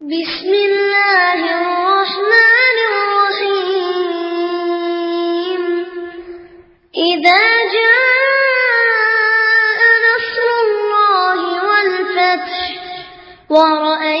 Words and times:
بسم 0.00 0.52
الله 0.54 1.38
الرحمن 1.60 2.76
الرحيم. 2.90 4.00
إذا 6.96 7.42
جاء 7.76 9.00
نصر 10.08 10.48
الله 10.64 11.40
والفتح 11.68 12.60
ورأيت 13.50 14.19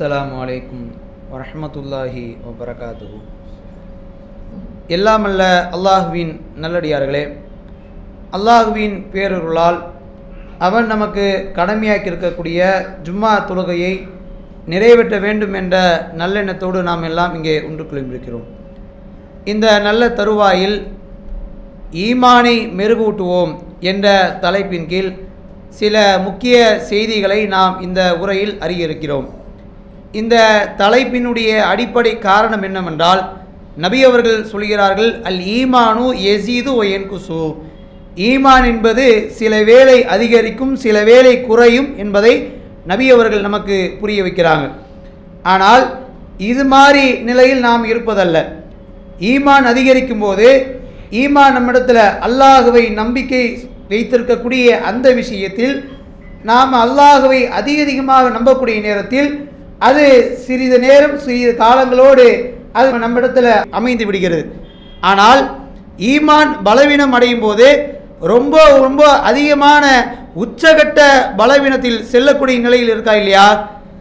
அஸ்லாம் 0.00 0.30
வலைக்கும் 0.34 0.84
வரமத்துல்லாஹி 1.30 2.22
வபரகாத்து 2.42 3.06
எல்லாமல்ல 4.88 5.42
அல்லாஹுவின் 5.74 6.30
நல்லடியார்களே 6.56 7.20
அல்லாஹுவின் 8.32 8.94
பேரருளால் 9.10 9.76
அவன் 10.58 10.86
நமக்கு 10.86 11.24
கடமையாக்கி 11.52 12.08
இருக்கக்கூடிய 12.10 12.60
ஜும்மா 13.02 13.32
தொழுகையை 13.42 13.92
நிறைவேற்ற 14.66 15.18
வேண்டும் 15.18 15.56
என்ற 15.60 15.76
நல்லெண்ணத்தோடு 16.14 16.80
நாம் 16.82 17.04
எல்லாம் 17.04 17.34
இங்கே 17.34 17.56
ஒன்று 17.62 17.84
குழும்பிருக்கிறோம் 17.84 18.46
இந்த 19.46 19.66
நல்ல 19.80 20.08
தருவாயில் 20.12 20.78
ஈமானை 22.04 22.56
மெருகூட்டுவோம் 22.78 23.52
என்ற 23.84 24.06
தலைப்பின் 24.38 24.88
கீழ் 24.88 25.12
சில 25.76 26.06
முக்கிய 26.24 26.56
செய்திகளை 26.88 27.42
நாம் 27.48 27.76
இந்த 27.80 28.00
உரையில் 28.18 28.56
அறிய 28.60 28.88
இருக்கிறோம் 28.88 29.28
இந்த 30.18 30.34
தலைப்பினுடைய 30.80 31.50
அடிப்படை 31.72 32.12
காரணம் 32.28 32.64
என்னவென்றால் 32.68 33.20
நபி 33.84 33.98
அவர்கள் 34.06 34.38
சொல்கிறார்கள் 34.52 35.10
அல் 35.28 35.42
ஈமானு 35.58 36.06
எசீது 36.32 36.72
ஒயன் 36.82 37.06
குசு 37.10 37.42
ஈமான் 38.28 38.64
என்பது 38.70 39.04
சில 39.38 39.52
வேலை 39.68 39.98
அதிகரிக்கும் 40.14 40.72
சில 40.84 40.96
வேளை 41.10 41.34
குறையும் 41.48 41.90
என்பதை 42.02 42.32
நபி 42.90 43.06
அவர்கள் 43.14 43.46
நமக்கு 43.48 43.76
புரிய 44.00 44.22
வைக்கிறாங்க. 44.26 44.66
ஆனால் 45.52 45.84
இது 46.50 46.64
மாதிரி 46.72 47.04
நிலையில் 47.28 47.62
நாம் 47.68 47.84
இருப்பதல்ல. 47.92 48.36
ஈமான் 49.30 49.66
அதிகரிக்கும் 49.72 50.22
போது 50.24 50.48
ஈமான் 51.22 51.56
நம்மிடத்தில் 51.56 52.04
அல்லாஹுவை 52.26 52.84
நம்பிக்கை 53.00 53.44
வைத்திருக்கக்கூடிய 53.92 54.66
அந்த 54.90 55.06
விஷயத்தில் 55.20 55.74
நாம் 56.50 56.74
அல்லாஹுவை 56.84 57.40
அதிக 57.60 57.78
அதிகமாக 57.86 58.28
நம்பக்கூடிய 58.36 58.76
நேரத்தில் 58.88 59.30
அது 59.88 60.04
சிறிது 60.46 60.78
நேரம் 60.86 61.16
சிறிது 61.26 61.52
காலங்களோடு 61.62 62.26
அது 62.78 62.88
நம்மிடத்தில் 63.04 63.50
அமைந்து 63.78 64.04
விடுகிறது. 64.08 64.44
ஆனால் 65.10 65.40
ஈமான் 66.12 66.50
பலவீனம் 66.66 67.14
அடையும் 67.16 67.44
போது 67.44 67.68
ரொம்ப 68.32 68.56
ரொம்ப 68.86 69.02
அதிகமான 69.28 69.84
உச்சகட்ட 70.42 71.00
பலவீனத்தில் 71.40 72.00
செல்லக்கூடிய 72.12 72.56
நிலையில் 72.66 72.92
இருக்கா 72.94 73.14
இல்லையா? 73.20 73.46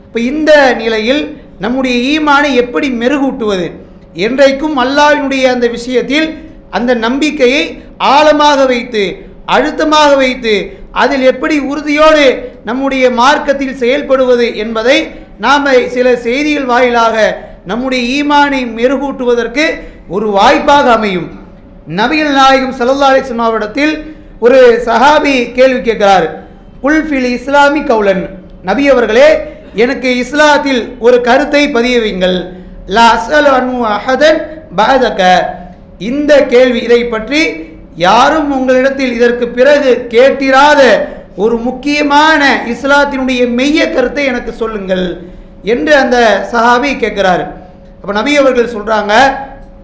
இப்போ 0.05 0.19
இந்த 0.31 0.52
நிலையில் 0.81 1.21
நம்முடைய 1.63 1.95
ஈமானை 2.11 2.52
எப்படி 2.64 2.88
மெருகூட்டுவது? 3.02 3.67
என்றைக்கும் 4.25 4.77
அல்லாவினுடைய 4.83 5.43
அந்த 5.55 5.66
விஷயத்தில் 5.77 6.27
அந்த 6.77 6.91
நம்பிக்கையை 7.05 7.64
ஆழமாக 8.16 8.59
வைத்து 8.73 9.03
அழுத்தமாக 9.55 10.11
வைத்து 10.23 10.53
அதில் 11.02 11.25
எப்படி 11.31 11.55
உறுதியோடு 11.71 12.25
நம்முடைய 12.69 13.05
மார்க்கத்தில் 13.21 13.80
செயல்படுவது 13.81 14.47
என்பதை 14.55 14.97
நாம் 15.39 15.67
சில 15.95 16.07
செய்திகள் 16.25 16.69
வாயிலாக 16.71 17.17
நம்முடைய 17.69 18.01
ஈமானை 18.17 18.61
மெருகூட்டுவதற்கு 18.77 19.65
ஒரு 20.15 20.27
வாய்ப்பாக 20.37 20.87
அமையும். 20.97 21.30
நபிகள் 21.99 22.33
நாயகம் 22.39 22.75
சல்லா 22.80 23.09
அலிஸ்லாம் 23.11 23.49
அவரிடத்தில் 23.49 23.93
ஒரு 24.45 24.59
சஹாபி 24.87 25.36
கேள்வி 25.58 25.81
கேட்கிறார். 25.81 26.27
குல்ஃபில் 26.83 27.30
இஸ்லாமி 27.37 27.81
கவுலன் 27.89 28.23
நபி 28.69 28.83
அவர்களே 28.93 29.30
எனக்கு 29.83 30.09
இஸ்லாத்தில் 30.23 30.81
ஒரு 31.05 31.17
கருத்தை 31.27 31.64
பதிய 31.75 31.95
வைங்கள் 32.03 32.37
லா 32.95 33.08
அஸ்அலு 33.15 33.49
அனு 33.58 33.80
அஹதன் 33.95 34.39
பகதக்க 34.80 35.23
இந்த 36.09 36.31
கேள்வி 36.53 36.80
இதை 36.87 37.02
பற்றி 37.05 37.41
யாரும் 38.05 38.49
உங்களிடத்தில் 38.58 39.15
இதற்கு 39.17 39.45
பிறகு 39.58 39.91
கேட்டிராத 40.14 40.81
ஒரு 41.35 41.57
முக்கியமான 41.57 42.61
இஸ்லாத்தினுடைய 42.67 43.53
மெய்ய 43.53 43.89
கருத்தை 43.89 44.25
எனக்கு 44.25 44.53
சொல்லுங்கள் 44.53 45.05
என்று 45.63 45.95
அந்த 45.95 46.47
சஹாபி 46.51 46.97
கேட்கிறார். 46.97 47.43
அப்போ 48.01 48.13
நபி 48.13 48.37
அவர்கள் 48.37 48.73
சொல்கிறாங்க 48.75 49.13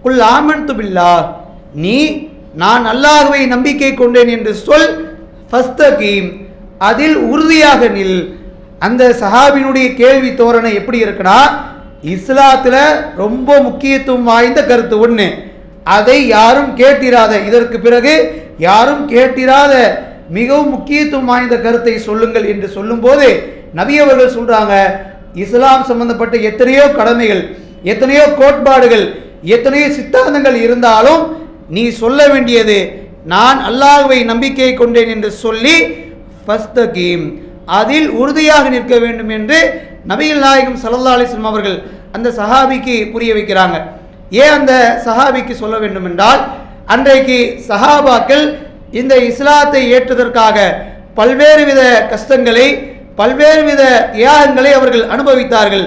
குல் 0.02 0.18
ஆமன் 0.18 0.66
துபில்லா 0.68 1.26
நீ 1.74 2.28
நான் 2.54 2.84
அல்லாகவே 2.84 3.46
நம்பிக்கை 3.46 3.94
கொண்டேன் 3.94 4.28
என்று 4.28 4.54
சொல். 4.54 5.14
ஃபஸ்தகீம். 5.52 6.28
அதில் 6.78 7.16
உறுதியாக 7.16 7.88
நில். 7.88 8.34
அந்த 8.78 9.14
சஹாபினுடைய 9.20 9.94
கேள்வி 9.94 10.34
தோரணை 10.34 10.74
எப்படி 10.74 11.04
இருக்குன்னா 11.04 11.38
இஸ்லாத்தில் 12.02 12.82
ரொம்ப 13.16 13.60
முக்கியத்துவம் 13.60 14.22
வாய்ந்த 14.22 14.64
கருத்து 14.64 14.98
ஒன்று 14.98 15.28
அதை 15.84 16.26
யாரும் 16.26 16.76
கேட்டிராத 16.76 17.44
இதற்கு 17.46 17.80
பிறகு 17.80 18.14
யாரும் 18.58 19.08
கேட்டிராத 19.08 19.74
மிகவும் 20.28 20.70
முக்கியத்துவம் 20.70 21.26
வாய்ந்த 21.26 21.56
கருத்தை 21.56 21.98
சொல்லுங்கள் 21.98 22.44
என்று 22.44 22.68
சொல்லும்போது 22.68 23.26
நபி 23.72 23.98
அவர்கள் 23.98 24.34
சொல்றாங்க 24.36 24.74
இஸ்லாம் 25.34 25.84
சம்பந்தப்பட்ட 25.84 26.36
எத்தனையோ 26.36 26.88
கடமைகள் 26.88 27.42
எத்தனையோ 27.82 28.24
கோட்பாடுகள் 28.38 29.06
எத்தனையோ 29.42 29.88
சித்தாந்தங்கள் 29.88 30.54
இருந்தாலும் 30.54 31.22
நீ 31.68 31.90
சொல்ல 31.90 32.28
வேண்டியது 32.28 32.78
நான் 33.24 33.58
அல்லாஹுவை 33.60 34.24
நம்பிக்கை 34.24 34.74
கொண்டேன் 34.74 35.08
என்று 35.08 35.30
சொல்லி 35.30 35.76
ஃபஸ்தகீம் 36.46 37.24
அதில் 37.64 38.10
உறுதியாக 38.10 38.68
நிற்க 38.68 38.98
வேண்டும் 38.98 39.28
என்று 39.28 39.58
நபிகள் 40.06 40.38
நாயகம் 40.38 40.80
சல்லா 40.82 41.14
அலிஸ்லாம் 41.16 41.44
அவர்கள் 41.44 41.78
அந்த 42.12 42.28
சஹாபிக்கு 42.30 43.12
புரிய 43.12 43.34
வைக்கிறாங்க. 43.34 43.76
ஏன் 44.30 44.50
அந்த 44.50 45.00
சஹாபிக்கு 45.06 45.52
சொல்ல 45.52 45.78
வேண்டும் 45.78 46.04
என்றால் 46.04 46.40
அன்றைக்கு 46.86 47.38
சஹாபாக்கள் 47.68 48.44
இந்த 49.00 49.14
இஸ்லாத்தை 49.28 49.82
ஏற்றுவதற்காக 49.94 50.56
பல்வேறு 51.18 51.62
வித 51.68 51.82
கஷ்டங்களை 52.12 52.66
பல்வேறு 53.20 53.62
வித 53.68 53.82
தியாகங்களை 54.14 54.70
அவர்கள் 54.78 55.04
அனுபவித்தார்கள். 55.14 55.86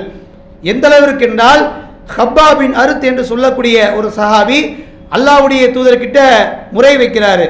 எந்த 0.71 0.85
அளவிற்கு 0.89 1.25
என்றால் 1.29 1.61
ஹப்பாபின் 2.15 2.75
அருத் 2.81 3.05
என்று 3.09 3.23
சொல்லக்கூடிய 3.31 3.77
ஒரு 3.97 4.07
சஹாபி 4.19 4.59
அல்லாவுடைய 5.15 5.63
தூதர்கிட்ட 5.75 6.19
முறை 6.75 6.93
வைக்கிறாரு. 7.01 7.45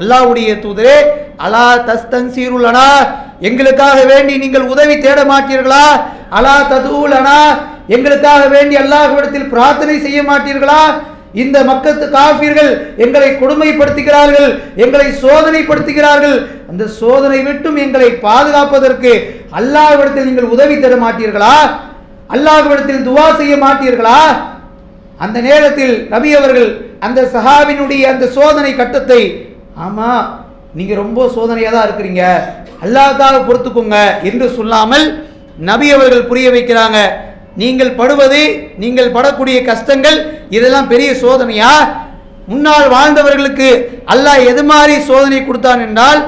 அல்லாவுடைய 0.00 0.50
தூதரே 0.64 0.96
அலா 1.46 1.66
தஸ்தன்சீருலனா 1.88 2.88
எங்களுக்காக 3.48 3.98
வேண்டி 4.12 4.34
நீங்கள் 4.44 4.70
உதவி 4.72 4.96
தேட 5.04 5.20
மாட்டீர்களா 5.32 5.84
அலா 6.38 6.56
ததூலனா 6.70 7.40
எங்களுக்காக 7.94 8.42
வேண்டி 8.54 8.76
அல்லாஹ்விடத்தில் 8.82 9.50
பிரார்த்தனை 9.52 9.96
செய்ய 10.04 10.20
மாட்டீர்களா? 10.30 10.80
இந்த 11.42 11.56
மக்கத்து 11.70 12.06
காஃபிர்கள் 12.18 12.70
எங்களை 13.04 13.28
கொடுமைப்படுத்துகிறார்கள் 13.42 14.48
எங்களை 14.84 15.08
சோதனைப்படுத்துகிறார்கள். 15.24 16.36
அந்த 16.70 16.84
சோதனை 17.00 17.40
விட்டும் 17.48 17.78
எங்களை 17.84 18.08
பாதுகாப்பதற்கு 18.26 19.12
அல்லாஹ்விடத்தில் 19.58 20.28
நீங்கள் 20.28 20.52
உதவி 20.54 20.76
தர 20.84 20.94
மாட்டீர்களா? 21.04 21.56
அல்லாஹ்விடத்தில் 22.34 23.06
துவா 23.08 23.26
செய்ய 23.40 23.54
மாட்டீர்களா? 23.64 24.20
அந்த 25.24 25.38
நேரத்தில் 25.48 25.94
நபி 26.14 26.30
அவர்கள் 26.38 26.70
அந்த 27.06 27.20
சஹாவினுடைய 27.34 28.02
அந்த 28.12 28.24
சோதனை 28.38 28.72
கட்டத்தை 28.80 29.20
ஆமா 29.86 30.10
நீங்க 30.78 30.92
ரொம்ப 31.02 31.20
சோதனையாக 31.36 31.74
தான் 31.74 31.86
இருக்கிறீங்க. 31.88 32.22
அல்லாஹாக 32.84 33.36
பொறுத்துக்கோங்க 33.48 33.98
என்று 34.28 34.46
சொல்லாமல் 34.58 35.06
நபி 35.70 35.88
அவர்கள் 35.96 36.28
புரிய 36.30 36.46
வைக்கிறாங்க. 36.54 36.98
நீங்கள் 37.56 37.94
படுவது 37.94 38.42
நீங்கள் 38.78 39.12
படக்கூடிய 39.12 39.62
கஷ்டங்கள் 39.62 40.18
இதெல்லாம் 40.48 40.88
பெரிய 40.88 41.10
சோதனையா? 41.14 41.72
முன்னால் 42.46 42.88
வாழ்ந்தவர்களுக்கு 42.88 43.68
அல்லாஹ் 44.06 44.42
எது 44.44 44.62
மாதிரி 44.64 44.94
சோதனை 45.00 45.46
கொடுத்தான் 45.46 45.80
என்றால் 45.80 46.20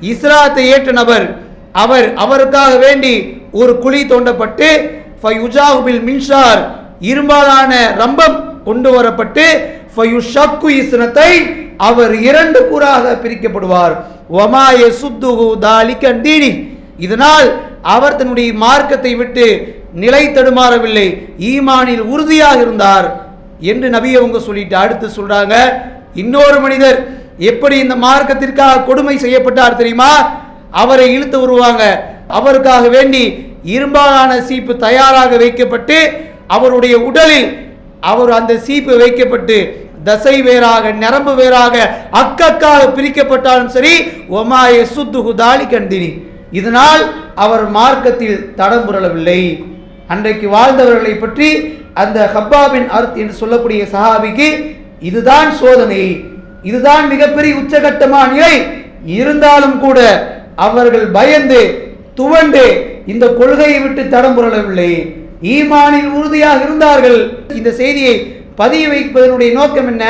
இஸ்ராத்தை 0.00 0.64
ஏற்ற 0.74 0.92
நபர் 0.92 1.26
அவர் 1.72 2.14
அவருக்காக 2.14 2.72
வேண்டி 2.76 3.14
ஒரு 3.52 3.78
குழி 3.78 4.00
தோண்டப்பட்டு 4.04 4.68
ஃபயுஜாஹுபில் 5.22 6.02
மின்ஷார் 6.08 6.62
இரும்பாலான 7.00 7.72
ரம்பம் 7.96 8.36
கொண்டு 8.64 8.90
வரப்பட்டு 8.90 9.44
ஃபயுஷக்கு 9.96 10.68
இஸ்னத்தை 10.80 11.30
அவர் 11.76 12.12
இரண்டு 12.20 12.60
கூறாக 12.70 13.04
பிரிக்கப்படுவார். 13.22 13.94
ஒமாய 14.30 14.80
சுத்துகு 15.00 15.58
தாலி 15.60 15.94
தீனி. 16.22 16.50
இதனால் 16.98 17.48
அவர் 17.82 18.16
தன்னுடைய 18.16 18.52
மார்க்கத்தை 18.52 19.14
விட்டு 19.14 19.46
நிலை 19.92 20.22
தடுமாறவில்லை. 20.26 21.08
ஈமானில் 21.38 22.00
உறுதியாக 22.00 22.60
இருந்தார் 22.60 23.08
என்று 23.60 23.88
நபியவங்க 23.90 24.38
சொல்லிட்டு 24.38 24.76
அடுத்து 24.76 25.08
சொல்றாங்க 25.18 25.54
இன்னொரு 26.14 26.60
மனிதர் 26.60 26.98
எப்படி 27.38 27.78
இந்த 27.78 27.94
மார்க்கத்திற்காக 27.96 28.84
கொடுமை 28.84 29.16
செய்யப்பட்டார் 29.18 29.76
தெரியுமா? 29.76 30.40
அவரை 30.70 31.14
இழுத்து 31.14 31.40
வருவாங்க 31.40 32.08
அவருக்காக 32.28 32.88
வேண்டி 32.88 33.48
இரும்பாலான 33.62 34.40
சீப்பு 34.42 34.76
தயாராக 34.76 35.36
வைக்கப்பட்டு 35.36 35.98
அவருடைய 36.46 36.98
உடலில் 36.98 37.48
அவர் 38.00 38.30
அந்த 38.30 38.54
சீப்பு 38.56 38.96
வைக்கப்பட்டு 38.98 39.56
தசை 40.04 40.42
வேறாக 40.42 40.92
நரம்பு 40.92 41.34
வேறாக 41.34 41.74
அக்கக்காக 42.10 42.88
பிரிக்கப்பட்டாலும் 42.88 43.66
சரி 43.66 43.94
ஒமாய 44.28 44.84
சுத்து 44.84 45.20
கண்டினி 45.70 46.31
இதனால் 46.58 47.02
அவர் 47.44 47.64
மார்க்கத்தில் 47.76 48.54
தடம் 48.54 48.86
புரளவில்லை. 48.88 49.40
அன்றைக்கு 50.12 50.46
வாழ்ந்தவர்களை 50.48 51.14
பற்றி 51.18 51.48
அந்த 51.94 52.18
ஹப்பாபின் 52.34 52.88
அர்த் 52.96 53.16
என்று 53.22 53.32
சொல்லக்கூடிய 53.32 53.82
சஹாபிக்கு 53.94 54.48
இதுதான் 55.00 55.50
சோதனை. 55.52 56.04
இதுதான் 56.62 57.08
மிகப்பெரிய 57.08 57.52
உச்சகட்டமான 57.60 58.28
நிலை. 58.32 58.54
இருந்தாலும் 59.18 59.78
கூட 59.80 59.98
அவர்கள் 60.56 61.06
பயந்து 61.16 61.60
துவண்டு 62.14 62.64
இந்த 63.06 63.26
கொள்கையை 63.26 63.78
விட்டு 63.80 64.02
தடம் 64.08 64.36
புரளவில்லை. 64.38 64.92
ஈமானில் 65.54 66.10
உறுதியாக 66.18 66.62
இருந்தார்கள். 66.64 67.18
இந்த 67.58 67.70
செய்தியை 67.80 68.14
பதிய 68.60 68.88
வைப்பதனுடைய 68.88 69.52
நோக்கம் 69.52 69.88
என்ன? 69.92 70.04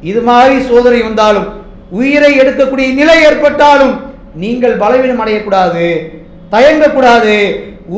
இது 0.00 0.20
மாதிரி 0.20 0.56
சோதனை 0.70 1.00
வந்தாலும் 1.02 1.48
உயிரை 1.90 2.32
எடுக்கக்கூடிய 2.40 2.88
நிலை 3.00 3.16
ஏற்பட்டாலும் 3.24 3.94
நீங்கள் 4.42 4.80
பலவீனம் 4.82 5.22
அடையக்கூடாது 5.22 5.86
தயங்கக்கூடாது. 6.54 7.36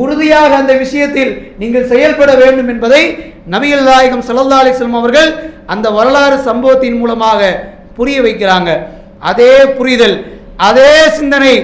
உறுதியாக 0.00 0.50
அந்த 0.60 0.72
விஷயத்தில் 0.82 1.32
நீங்கள் 1.60 1.90
செயல்பட 1.92 2.30
வேண்டும் 2.42 2.70
என்பதை 2.72 3.02
நபிகள் 3.54 3.84
நாயகம் 3.90 4.24
ஸல்லல்லாஹு 4.28 4.62
அலிஸ்லம் 4.64 4.98
அவர்கள் 5.00 5.30
அந்த 5.74 5.86
வரலாறு 5.98 6.36
சம்பவத்தின் 6.48 6.98
மூலமாக 7.00 7.40
புரிய 7.96 8.18
வைக்கிறாங்க. 8.26 8.70
அதே 9.30 9.52
புரிதல் 9.78 10.16
அதே 10.68 10.92
சிந்தனை 11.18 11.54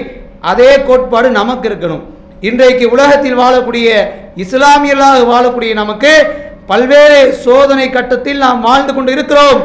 அதே 0.51 0.71
கோட்பாடு 0.87 1.27
நமக்கு 1.39 1.65
இருக்கணும். 1.69 2.03
இன்றைக்கு 2.47 2.85
உலகத்தில் 2.95 3.39
வாழக்கூடிய 3.41 3.87
இஸ்லாமியர்களாக 4.43 5.21
வாழக்கூடிய 5.33 5.71
நமக்கு 5.81 6.11
பல்வேறு 6.71 7.19
சோதனை 7.45 7.87
கட்டத்தில் 7.89 8.43
நாம் 8.45 8.65
வாழ்ந்து 8.67 8.93
கொண்டு 8.93 9.11
இருக்கிறோம். 9.15 9.59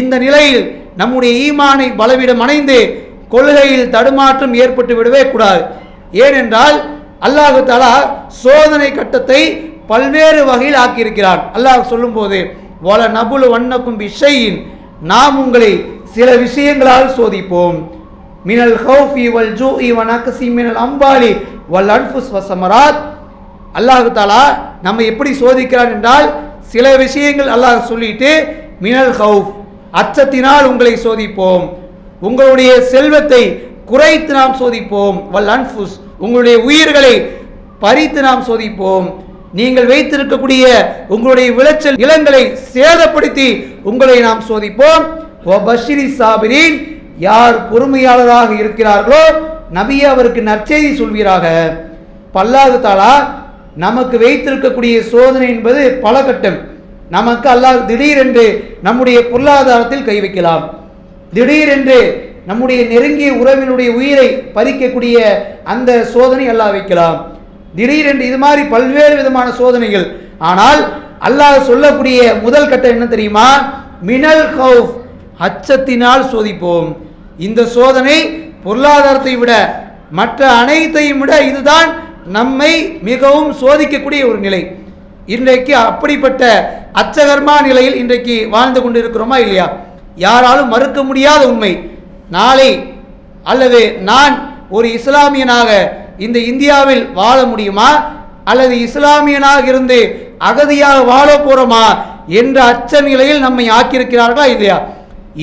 இந்த 0.00 0.14
நிலையில் 0.24 0.62
நம்முடைய 1.00 1.32
ஈமானை 1.46 1.88
பலவிடம் 2.00 2.42
அடைந்து 2.44 2.78
கொள்கையில் 3.32 3.90
தடுமாற்றம் 3.94 4.54
ஏற்பட்டு 4.62 4.92
விடவே 4.98 5.22
கூடாது. 5.32 5.62
ஏனென்றால் 6.24 6.76
அல்லாஹு 7.26 7.60
தாலா 7.70 7.92
சோதனை 8.42 8.88
கட்டத்தை 8.98 9.40
பல்வேறு 9.90 10.40
வகையில் 10.50 10.80
ஆக்கியிருக்கிறான். 10.84 11.40
அல்லாஹ் 11.56 11.88
சொல்லும்போது 11.92 12.38
வல 12.86 13.00
நபுலு 13.18 13.46
வண்ணக்கும் 13.54 14.00
விஷயின் 14.04 14.58
நாம் 15.12 15.36
உங்களை 15.44 15.72
சில 16.14 16.28
விஷயங்களால் 16.44 17.08
சோதிப்போம். 17.18 17.78
மினல் 18.48 18.76
ஹௌஃபி 18.86 19.24
வல் 19.36 19.54
ஜூ 19.60 19.70
இவன் 19.88 20.10
நக்ஸி 20.12 20.46
மினல் 20.58 20.80
அம்பாலி 20.86 21.32
வல் 21.72 21.90
அன்ஃபுஸ் 21.96 22.30
வசமராத் 22.36 23.00
அல்லாஹு 23.78 24.08
தாலா 24.18 24.44
நம்ம 24.86 25.02
எப்படி 25.10 25.30
சோதிக்கிறான் 25.42 25.92
என்றால் 25.96 26.26
சில 26.72 26.86
விஷயங்கள் 27.04 27.50
அல்லாஹ் 27.54 27.80
சொல்லிட்டு 27.90 28.30
மினல் 28.84 29.14
ஹவுஃப் 29.20 29.50
அச்சத்தினால் 30.00 30.68
உங்களை 30.70 30.94
சோதிப்போம். 31.06 31.64
உங்களுடைய 32.26 32.70
செல்வத்தை 32.92 33.42
குறைத்து 33.90 34.32
நாம் 34.38 34.54
சோதிப்போம். 34.60 35.16
வல் 35.34 35.50
அன்ஃபுஸ் 35.56 35.96
உங்களுடைய 36.24 36.56
உயிர்களை 36.68 37.14
பறித்து 37.84 38.20
நாம் 38.28 38.42
சோதிப்போம். 38.48 39.06
நீங்கள் 39.58 39.90
வைத்திருக்கக்கூடிய 39.92 40.64
உங்களுடைய 41.14 41.48
விளைச்சல் 41.58 42.00
நிலங்களை 42.02 42.42
சேதப்படுத்தி 42.74 43.48
உங்களை 43.90 44.16
நாம் 44.26 44.42
சோதிப்போம். 44.50 45.04
வ 45.48 45.58
பஷிரி 45.66 46.06
சாபிரின் 46.18 46.76
யார் 47.26 47.56
பொறுமையாளராக 47.70 48.50
இருக்கிறார்களோ 48.62 49.22
நபிய 49.78 50.02
அவருக்கு 50.14 50.40
நற்செய்தி 50.50 50.90
சொல்வீராக. 51.00 51.46
பல்லாது 52.34 52.78
தாளா 52.86 53.12
நமக்கு 53.84 54.16
வைத்திருக்கக்கூடிய 54.24 54.96
சோதனை 55.12 55.48
என்பது 55.54 55.82
பல 56.04 56.16
கட்டம் 56.22 56.58
நமக்கு 57.16 57.48
அல்லாஹ் 57.54 57.86
திடீரென்று 57.90 58.46
நம்முடைய 58.86 59.18
பொருளாதாரத்தில் 59.30 60.06
கை 60.08 60.16
வைக்கலாம். 60.24 60.64
திடீரென்று 61.36 61.98
நம்முடைய 62.48 62.80
நெருங்கிய 62.92 63.30
உறவினுடைய 63.40 63.88
உயிரை 63.98 64.28
பறிக்கக்கூடிய 64.56 65.16
அந்த 65.72 65.90
சோதனை 66.14 66.44
அல்லாஹ் 66.52 66.74
வைக்கலாம். 66.76 67.18
திடீரென்று 67.78 68.24
இது 68.30 68.38
மாதிரி 68.44 68.62
பல்வேறு 68.74 69.14
விதமான 69.20 69.48
சோதனைகள். 69.60 70.06
ஆனால் 70.50 70.80
அல்லாஹ் 71.28 71.66
சொல்லக்கூடிய 71.70 72.18
முதல் 72.44 72.70
கட்டம் 72.70 72.94
என்ன 72.96 73.06
தெரியுமா? 73.14 73.48
மினல் 74.08 74.46
ஹவுஃப் 74.58 74.92
அச்சத்தினால் 75.46 76.24
சோதிப்போம். 76.32 76.88
இந்த 77.46 77.60
சோதனை 77.76 78.16
பொருளாதாரத்தை 78.64 79.34
விட 79.42 79.52
மற்ற 80.18 80.40
அனைத்தையும் 80.60 81.20
விட 81.22 81.32
இதுதான் 81.50 81.88
நம்மை 82.36 82.72
மிகவும் 83.08 83.50
சோதிக்கக்கூடிய 83.62 84.22
ஒரு 84.30 84.38
நிலை. 84.46 84.62
இன்றைக்கு 85.34 85.74
அப்படிப்பட்ட 85.88 86.42
அச்சகர்மா 87.02 87.56
நிலையில் 87.68 88.00
இன்றைக்கு 88.02 88.36
வாழ்ந்து 88.54 88.80
கொண்டிருக்கிறோமா 88.80 89.38
இல்லையா? 89.44 89.66
யாராலும் 90.24 90.72
மறுக்க 90.74 90.98
முடியாத 91.08 91.42
உண்மை. 91.52 91.72
நாளை 92.36 92.70
அல்லது 93.50 93.80
நான் 94.10 94.34
ஒரு 94.76 94.86
இஸ்லாமியனாக 94.98 95.70
இந்த 96.26 96.38
இந்தியாவில் 96.50 97.02
வாழ 97.20 97.38
முடியுமா? 97.52 97.90
அல்லது 98.50 98.74
இஸ்லாமியனாக 98.86 99.64
இருந்து 99.72 99.98
அகதியாக 100.48 100.98
வாழ 101.12 101.28
போகிறோமா 101.36 101.84
என்ற 102.40 102.56
அச்ச 102.72 103.00
நிலையில் 103.08 103.44
நம்மை 103.46 103.64
ஆக்கியிருக்கிறார்களா 103.78 104.46
இல்லையா? 104.54 104.78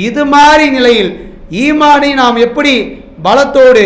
இது 0.08 0.24
மாதிரி 0.34 0.66
நிலையில் 0.78 1.12
ஈமானை 1.64 2.10
நாம் 2.22 2.38
எப்படி 2.48 2.74
பலத்தோடு 3.26 3.84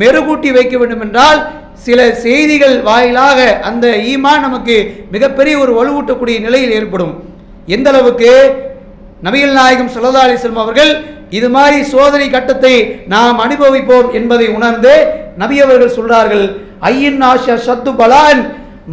மெருகூட்டி 0.00 0.50
வைக்க 0.56 0.74
வேண்டும் 0.78 1.04
என்றால் 1.06 1.40
சில 1.86 2.00
செய்திகள் 2.24 2.76
வாயிலாக 2.88 3.38
அந்த 3.68 3.86
ஈமான் 4.12 4.44
நமக்கு 4.46 4.76
மிகப்பெரிய 5.14 5.54
ஒரு 5.64 5.72
வலுவூட்டக்கூடிய 5.78 6.36
நிலையில் 6.46 6.74
ஏற்படும். 6.78 7.14
எந்த 7.66 7.88
அளவுக்கு 7.92 8.30
நபிகள் 9.24 9.56
நாயகம் 9.58 9.90
சல்லா 9.94 10.22
அலைஹி 10.26 10.48
அவர்கள் 10.64 10.92
இது 11.38 11.48
மாதிரி 11.56 11.78
சோதனை 11.92 12.26
கட்டத்தை 12.30 12.74
நாம் 13.12 13.38
அனுபவிப்போம் 13.44 14.08
என்பதை 14.18 14.46
உணர்ந்து 14.56 14.94
நபி 15.42 15.56
அவர்கள் 15.64 15.96
சொல்றார்கள் 15.98 16.44
ஐயன் 16.90 17.22
ஆஷா 17.30 17.54
சத்து 17.68 17.90
பலான். 18.00 18.40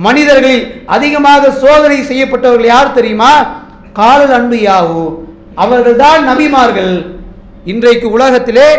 மனிதர்களில் 0.06 0.64
அதிகமாக 0.96 1.52
சோதனை 1.64 1.98
செய்யப்பட்டவர்கள் 2.10 2.72
யார் 2.74 2.96
தெரியுமா? 2.98 3.34
காலல் 4.00 4.36
அன்பு 4.38 4.60
அவர்கள் 4.76 5.10
அவர்கள்தான் 5.64 6.22
நபிமார்கள். 6.30 6.94
இன்றைக்கு 7.72 8.08
உலகத்திலே 8.18 8.70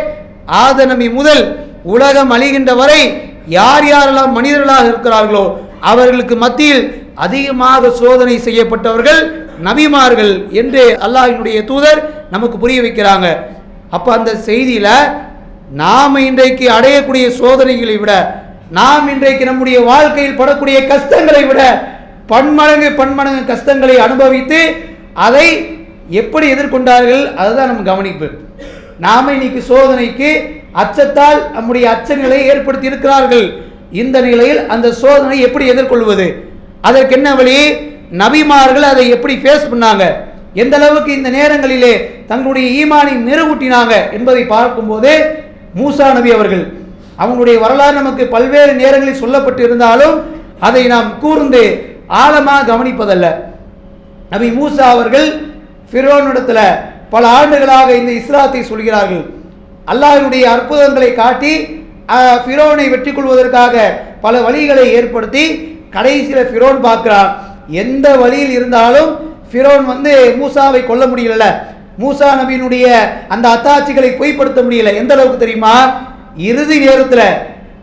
ஆத 0.63 0.87
நபி 0.93 1.07
முதல் 1.19 1.43
உலகம் 1.95 2.33
அழிகின்ற 2.37 2.71
வரை 2.81 3.03
யார் 3.59 3.87
யாரெல்லாம் 3.93 4.33
மனிதர்களாக 4.39 4.87
இருக்கிறார்களோ 4.93 5.45
அவர்களுக்கு 5.91 6.35
மத்தியில் 6.43 6.83
அதிகமாக 7.25 7.91
சோதனை 8.01 8.37
செய்யப்பட்டவர்கள் 8.47 9.21
நபிமார்கள் 9.67 10.33
என்று 10.61 10.83
அல்லாஹ்வினுடைய 11.07 11.59
தூதர் 11.71 12.01
நமக்கு 12.35 12.57
புரிய 12.59 12.79
வைக்கிறாங்க. 12.83 13.29
அப்ப 13.97 14.09
அந்த 14.19 14.31
செய்தியில 14.49 14.89
நாம் 15.83 16.17
இன்றைக்கு 16.29 16.67
அடையக்கூடிய 16.77 17.27
சோதனைகளை 17.41 17.97
விட 17.99 18.13
நாம் 18.79 19.09
இன்றைக்கு 19.15 19.45
நம்முடைய 19.45 19.79
வாழ்க்கையில் 19.91 20.39
படக்கூடிய 20.41 20.79
கஷ்டங்களை 20.93 21.43
விட 21.51 21.63
பன்மடங்கு 22.33 22.89
பன்மடங்கு 23.01 23.43
கஷ்டங்களை 23.53 23.97
அனுபவித்து 24.07 24.61
அதை 25.27 25.47
எப்படி 26.21 26.47
எதிர்கொண்டார்கள் 26.55 27.25
அதுதான் 27.41 27.71
நம்ம 27.71 27.85
கவனிப்பு. 27.91 28.29
நாம 29.05 29.33
இன்னைக்கு 29.33 29.61
சோதனைக்கு 29.73 30.31
அச்சத்தால் 30.83 31.41
நம்முடைய 31.57 31.85
அச்ச 31.95 32.17
நிலையை 32.17 32.47
ஏற்படுத்தி 32.53 32.91
இருக்கிறார்கள். 32.91 33.47
இந்த 34.03 34.17
நிலையில் 34.21 34.61
அந்த 34.75 34.93
சோதனை 35.03 35.39
எப்படி 35.47 35.65
எதிர்கொள்வது? 35.73 36.27
அதற்கு 36.89 37.15
என்ன 37.19 37.29
வழி? 37.39 37.57
நபிமார்கள் 38.23 38.87
அதை 38.93 39.05
எப்படி 39.17 39.35
ஃபேஸ் 39.43 39.71
பண்ணாங்க? 39.73 40.05
எந்த 40.63 40.75
அளவுக்கு 40.79 41.11
இந்த 41.19 41.29
நேரங்களிலே 41.37 41.93
தங்களுடைய 42.31 42.67
ஈமானை 42.81 43.15
நிறுவூட்டினாங்க 43.29 43.95
என்பதை 44.17 44.43
பார்க்கும்போது 44.55 45.13
மூசா 45.79 46.07
நபி 46.19 46.31
அவர்கள் 46.37 46.65
அவங்களுடைய 47.23 47.57
வரலாறு 47.65 47.95
நமக்கு 48.01 48.25
பல்வேறு 48.35 48.73
நேரங்களில் 48.83 49.21
சொல்லப்பட்டு 49.23 49.63
இருந்தாலும் 49.67 50.17
அதை 50.69 50.83
நாம் 50.95 51.09
கூர்ந்து 51.23 51.63
ஆழமாக 52.23 52.67
கவனிப்பதல்ல. 52.71 53.27
நபி 54.33 54.49
மூசா 54.59 54.85
அவர்கள் 54.95 55.29
ஃபிரோனிடத்தில் 55.91 56.65
பல 57.15 57.25
ஆண்டுகளாக 57.39 57.89
இந்த 58.01 58.13
இஸ்லாத்தை 58.21 58.61
சொல்கிறார்கள். 58.71 59.25
அல்லாஹினுடைய 59.93 60.45
அற்புதங்களை 60.55 61.11
காட்டி 61.23 61.53
ஃபிரோனை 62.45 62.87
வெற்றி 62.93 63.13
கொள்வதற்காக 63.13 63.75
பல 64.25 64.35
வழிகளை 64.47 64.85
ஏற்படுத்தி 64.99 65.45
கடைசியில் 65.95 66.49
ஃபிரோன் 66.51 66.81
பார்க்குறான் 66.89 67.31
எந்த 67.83 68.07
வழியில் 68.23 68.55
இருந்தாலும் 68.59 69.11
ஃபிரோன் 69.51 69.85
வந்து 69.93 70.13
மூசாவை 70.41 70.81
கொல்ல 70.87 71.05
முடியல 71.13 71.47
மூசா 72.03 72.29
நபியினுடைய 72.41 72.87
அந்த 73.35 73.47
அத்தாட்சிகளை 73.55 74.11
பொய்ப்படுத்த 74.21 74.61
முடியல. 74.67 74.93
எந்த 75.01 75.13
அளவுக்கு 75.15 75.43
தெரியுமா? 75.43 75.75
இறுதி 76.51 76.77
நேரத்தில் 76.85 77.27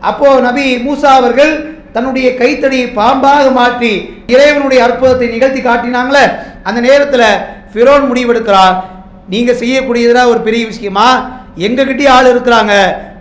அப்போ 0.10 0.30
நபி 0.48 0.66
மூசா 0.86 1.10
அவர்கள் 1.20 1.54
தன்னுடைய 1.96 2.28
கைத்தடியை 2.40 2.88
பாம்பாக 2.98 3.46
மாற்றி 3.60 3.92
இறைவனுடைய 4.34 4.80
அற்புதத்தை 4.88 5.28
நிகழ்த்தி 5.36 5.62
காட்டினாங்களே. 5.68 6.24
அந்த 6.68 6.80
நேரத்தில் 6.88 7.28
ஃபிரோன் 7.72 8.06
முடிவெடுக்கிறார். 8.10 8.76
நீங்கள் 9.34 9.60
செய்யக்கூடியதுனா 9.62 10.24
ஒரு 10.34 10.42
பெரிய 10.48 10.64
விஷயமா? 10.72 11.08
எங்ககிட்டயே 11.68 12.10
ஆள் 12.18 12.32
இருக்கிறாங்க. 12.34 12.74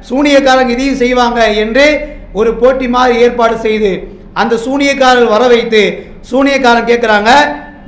சூனியக்காரங்க 0.09 0.75
இதையும் 0.77 1.03
செய்வாங்க 1.05 1.41
என்று 1.65 1.87
ஒரு 2.41 2.51
போட்டி 2.61 2.87
மாதிரி 2.95 3.15
ஏற்பாடு 3.27 3.57
செய்து 3.67 3.91
அந்த 4.43 4.55
சூனியக்காரர்கள் 4.67 5.35
வர 5.37 5.45
வைத்து 5.53 5.83
சூனியக்காரன் 6.31 6.91
கேட்குறாங்க 6.91 7.31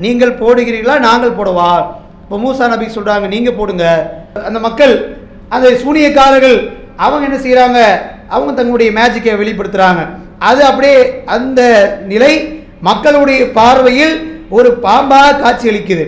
நீங்கள் 0.05 0.39
போடுகிறீர்களா? 0.43 0.97
நாங்கள் 1.09 1.37
போடுவா 1.39 1.73
இப்போ 2.23 2.37
மூசா 2.45 2.65
நபி 2.73 2.87
சொல்கிறாங்க 2.97 3.27
நீங்கள் 3.35 3.57
போடுங்க. 3.59 3.85
அந்த 4.49 4.59
மக்கள் 4.67 4.95
அந்த 5.55 5.69
சூனியக்காரர்கள் 5.83 6.59
அவங்க 7.05 7.25
என்ன 7.29 7.39
செய்கிறாங்க 7.45 7.79
அவங்க 8.35 8.51
தங்களுடைய 8.59 8.91
மேஜிக்கை 8.99 9.35
வெளிப்படுத்துகிறாங்க 9.43 10.03
அது 10.49 10.61
அப்படியே 10.71 10.99
அந்த 11.37 11.61
நிலை 12.13 12.33
மக்களுடைய 12.89 13.41
பார்வையில் 13.59 14.15
ஒரு 14.57 14.69
பாம்பாக 14.85 15.39
காட்சியளிக்குது. 15.43 16.05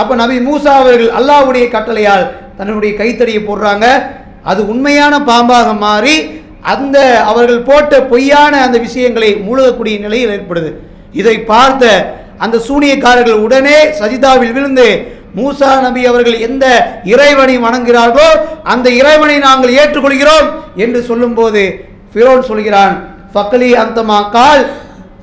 அப்போ 0.00 0.12
நபி 0.22 0.36
மூசா 0.48 0.72
அவர்கள் 0.80 1.10
அல்லாஹ்வுடைய 1.18 1.66
கட்டளையால் 1.74 2.24
தன்னுடைய 2.58 2.92
கைத்தடியை 3.00 3.40
போடுறாங்க. 3.44 3.86
அது 4.50 4.60
உண்மையான 4.72 5.14
பாம்பாக 5.30 5.68
மாறி 5.84 6.16
அந்த 6.62 6.98
அவர்கள் 7.30 7.66
போட்ட 7.68 8.00
பொய்யான 8.12 8.54
அந்த 8.66 8.78
விஷயங்களை 8.86 9.30
மூழ்கக்கூடிய 9.46 9.96
நிலையில் 10.04 10.32
ஏற்படுது. 10.36 10.70
இதை 11.12 11.36
பார்த்த 11.52 11.84
அந்த 12.44 12.56
சூனியக்காரர்கள் 12.68 13.44
உடனே 13.46 13.78
சஜிதாவில் 14.00 14.52
விழுந்து 14.56 14.88
மூசா 15.36 15.70
நபி 15.84 16.02
அவர்கள் 16.10 16.36
எந்த 16.46 16.66
இறைவனை 17.12 17.56
வணங்குகிறார்களோ 17.64 18.28
அந்த 18.72 18.88
இறைவனை 19.00 19.36
நாங்கள் 19.38 19.76
ஏற்றுக்கொள்கிறோம் 19.80 20.48
என்று 20.84 21.00
சொல்லும்போது 21.10 21.62
ஃபிரோன் 22.12 22.42
சொல்கிறான் 22.50 22.94
ஃபக்லி 23.32 23.70
அந்தமா 23.82 24.18
கால். 24.36 24.62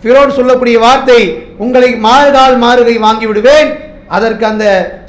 ஃபிரோன் 0.01 0.35
சொல்லக்கூடிய 0.37 0.77
வார்த்தை 0.85 1.21
உங்களை 1.57 1.89
மாறுகால் 2.07 2.55
மாறுகை 2.63 2.95
வாங்கி 3.05 3.25
விடுவேன். 3.29 3.69
அதற்கு 4.15 4.45
அந்த 4.45 4.65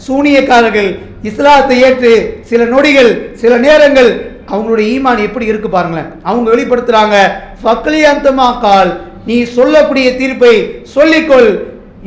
சூனியக்காரர்கள் 0.06 0.90
இஸ்லாத்தை 1.22 1.76
ஏற்று 1.86 2.12
சில 2.50 2.64
நொடிகள் 2.64 3.10
சில 3.42 3.52
நேரங்கள் 3.66 4.10
அவங்களுடைய 4.52 4.86
ஈமான் 4.94 5.24
எப்படி 5.26 5.46
இருக்கு 5.52 5.68
பாருங்களேன். 5.68 6.10
அவங்க 6.28 6.48
வெளிப்படுத்துறாங்க 6.54 7.16
ஃபக்லி 7.62 8.00
அந்தமா 8.12 8.48
கால் 8.64 8.90
நீ 9.28 9.36
சொல்லக்கூடிய 9.58 10.08
தீர்ப்பை 10.20 10.54
சொல்லிக்கொள். 10.94 11.50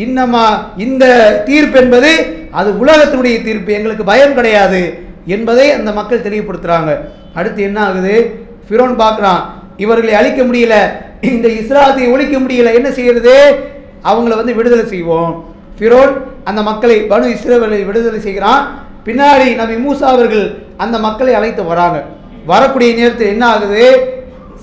இன்னமா 0.06 0.46
இந்த 0.86 1.06
தீர்ப்பு 1.48 1.78
என்பது 1.84 2.12
அது 2.60 2.70
உலகத்தினுடைய 2.84 3.38
தீர்ப்பு 3.48 3.72
எங்களுக்கு 3.78 4.04
பயம் 4.12 4.36
கிடையாது 4.38 4.82
என்பதை 5.36 5.66
அந்த 5.78 5.90
மக்கள் 5.98 6.26
தெளிவுபடுத்துறாங்க. 6.28 6.92
அடுத்து 7.38 7.60
என்ன 7.70 7.80
ஆகுது? 7.88 8.16
ஃபிரோன் 8.68 8.96
பார்க்குறான் 9.04 9.42
இவர்களை 9.84 10.14
அழிக்க 10.20 10.42
முடியல 10.48 10.76
இந்த 11.32 11.48
இஸ்லாத்தை 11.60 12.06
ஒழிக்க 12.14 12.36
முடியல 12.44 12.74
என்ன 12.80 12.90
செய்யறது? 12.98 13.36
அவங்கள 14.10 14.34
வந்து 14.42 14.58
விடுதலை 14.60 14.86
செய்வோம். 14.94 15.34
ஃபிரோன் 15.78 16.14
அந்த 16.50 16.62
மக்களை 16.70 16.98
பனு 17.12 17.34
இஸ்ரேலை 17.36 17.80
விடுதலை 17.90 18.20
செய்கிறான். 18.28 18.64
பின்னாடி 19.08 19.48
நபி 19.60 19.76
மூசா 19.86 20.08
அவர்கள் 20.16 20.46
அந்த 20.84 20.96
மக்களை 21.08 21.34
அழைத்து 21.40 21.64
வராங்க. 21.72 22.00
வரக்கூடிய 22.52 22.90
நேரத்தில் 23.00 23.34
என்ன 23.34 23.44
ஆகுது? 23.54 23.84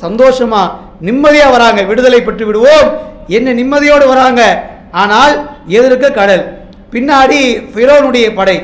சந்தோஷமாக 0.05 0.73
நிம்மதியாக 1.07 1.55
வராங்க. 1.57 1.81
விடுதலை 1.91 2.21
பெற்று 2.23 2.45
விடுவோம் 2.49 2.89
என்ன 3.37 3.55
நிம்மதியோடு 3.61 4.07
வராங்க? 4.13 4.43
ஆனால் 5.03 5.35
எதிர்க்க 5.79 6.07
கடல். 6.21 6.45
பின்னாடி 6.95 7.41
ஃபிரோனுடைய 7.73 8.27
படை. 8.39 8.57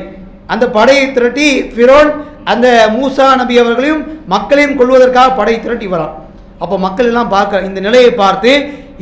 அந்த 0.52 0.64
படையை 0.76 1.06
திரட்டி 1.16 1.48
ஃபிரோன் 1.74 2.10
அந்த 2.52 2.66
மூசா 2.94 3.26
நபி 3.40 3.54
அவர்களையும் 3.62 4.02
மக்களையும் 4.32 4.78
கொள்வதற்காக 4.78 5.30
படை 5.40 5.54
திரட்டி 5.64 5.86
வரான். 5.92 6.14
அப்போ 6.62 6.76
மக்கள் 6.86 7.08
எல்லாம் 7.10 7.32
பார்க்க 7.36 7.66
இந்த 7.68 7.80
நிலையை 7.86 8.10
பார்த்து 8.22 8.52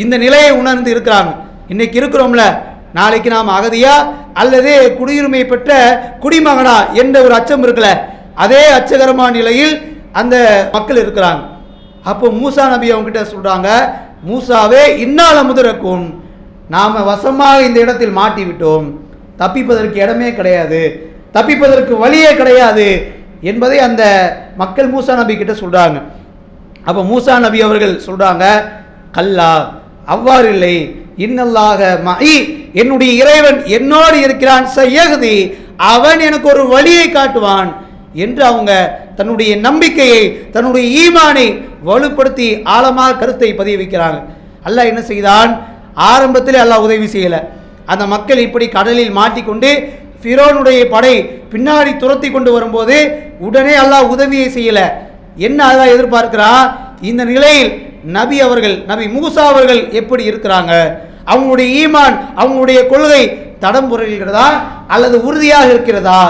இந்த 0.02 0.14
நிலையை 0.24 0.50
உணர்ந்து 0.60 0.90
இருக்கிறாங்க. 0.94 1.30
இன்னைக்கு 1.72 1.96
இருக்கிறோம்ல 2.00 2.44
நாளைக்கு 2.98 3.30
நாம் 3.34 3.56
அகதியா 3.58 3.94
அல்லது 4.42 4.72
குடியுரிமை 4.98 5.42
பெற்ற 5.52 5.70
குடிமகனா 6.22 6.76
என்ற 7.02 7.16
ஒரு 7.26 7.34
அச்சம் 7.38 7.64
இருக்குல்ல 7.66 7.90
அதே 8.44 8.62
அச்சகரமான 8.78 9.30
நிலையில் 9.38 9.74
அந்த 10.12 10.68
மக்கள் 10.72 11.02
இருக்கிறாங்க. 11.04 11.42
அப்போ 12.02 12.28
மூசா 12.28 12.68
நபி 12.68 12.90
அவங்க 12.90 13.10
கிட்ட 13.10 13.92
மூசாவே 14.26 14.96
இன்னால 14.98 15.42
முதிரக்கும். 15.42 16.22
நாம் 16.68 17.04
வசமாக 17.04 17.62
இந்த 17.62 17.80
இடத்தில் 17.80 18.10
மாட்டி 18.10 18.42
விட்டோம். 18.44 18.86
தப்பிப்பதற்கு 19.38 19.94
இடமே 19.94 20.34
கிடையாது. 20.34 21.10
தப்பிப்பதற்கு 21.32 21.98
வழியே 21.98 22.34
கிடையாது. 22.34 23.12
என்பதை 23.40 23.78
அந்த 23.78 24.02
மக்கள் 24.56 24.92
மூசா 24.92 25.14
நபி 25.14 25.36
கிட்ட 25.36 25.52
சொல்கிறாங்க 25.52 26.02
அப்போ 26.84 27.02
மூசா 27.02 27.38
நபி 27.38 27.60
அவர்கள் 27.60 28.00
சொல்கிறாங்க 28.06 28.44
கல்லா 29.12 29.74
அவ்வாறு 30.06 30.48
இல்லை. 30.52 30.94
இன்னல்லாக 31.16 31.98
மஇ 32.04 32.34
என்னுடைய 32.72 33.12
இறைவன் 33.12 33.64
என்னோடு 33.66 34.20
இருக்கிறான். 34.20 34.66
சையகுதி 34.76 35.36
அவன் 35.76 36.20
எனக்கு 36.20 36.48
ஒரு 36.48 36.68
வழியை 36.68 37.10
காட்டுவான். 37.10 37.72
என்று 38.14 38.44
அவங்க 38.44 39.00
தன்னுடைய 39.20 39.52
நம்பிக்கையை 39.68 40.22
தன்னுடைய 40.56 40.84
ஈமானை 41.04 41.46
வலுப்படுத்தி 41.88 42.48
ஆழமாக 42.74 43.18
கருத்தை 43.22 43.50
பதிய 43.60 43.76
வைக்கிறாங்க 43.80 44.18
அல்லாஹ் 44.68 44.90
என்ன 44.92 45.02
செய்தான்? 45.10 45.50
ஆரம்பத்தில் 46.10 46.58
அல்லாஹ் 46.64 46.84
உதவி 46.86 47.08
செய்யலை. 47.14 47.40
அந்த 47.92 48.04
மக்கள் 48.14 48.40
இப்படி 48.46 48.66
கடலில் 48.76 49.12
மாட்டிக்கொண்டு 49.18 49.70
ஃபிரோனுடைய 50.22 50.80
படை 50.94 51.14
பின்னாடி 51.52 51.92
துரத்தி 52.02 52.28
கொண்டு 52.30 52.50
வரும்போது 52.56 52.96
உடனே 53.46 53.74
அல்லாஹ் 53.82 54.10
உதவியை 54.14 54.48
செய்யலை. 54.56 54.86
என்ன 55.46 55.58
அல்லாஹ் 55.70 55.92
எதிர்பார்க்கிறா? 55.94 56.50
இந்த 57.10 57.22
நிலையில் 57.32 57.70
நபி 58.16 58.36
அவர்கள் 58.46 58.76
நபி 58.90 59.04
மூசா 59.16 59.44
அவர்கள் 59.52 59.80
எப்படி 60.00 60.22
இருக்கிறாங்க? 60.30 60.72
அவங்களுடைய 61.32 61.68
ஈமான் 61.82 62.16
அவங்களுடைய 62.40 62.80
கொள்கை 62.92 63.22
தடம் 63.64 63.88
புரள்கிறதா 63.90 64.48
அல்லது 64.94 65.16
உறுதியாக 65.28 65.66
இருக்கிறதா 65.74 66.20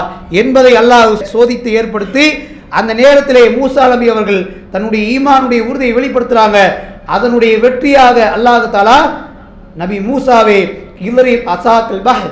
என்பதை 0.41 0.73
அல்லாஹ் 0.81 1.11
சோதித்து 1.33 1.69
ஏற்படுத்தி 1.79 2.25
அந்த 2.79 2.91
நேரத்திலே 3.01 3.43
மூசா 3.57 3.85
நபி 3.93 4.07
அவர்கள் 4.13 4.41
தன்னுடைய 4.73 5.03
ஈமானுடைய 5.15 5.61
உறுதியை 5.69 5.93
வெளிப்படுத்துகிறாங்க 5.97 6.59
அதனுடைய 7.15 7.53
வெற்றியாக 7.63 8.17
அல்லாஹ் 8.35 8.67
தாலா 8.75 8.99
நபி 9.81 9.97
மூசாவே 10.09 10.59
இவரி 11.09 11.33
அசாக்கல் 11.53 12.03
பஹ் 12.07 12.25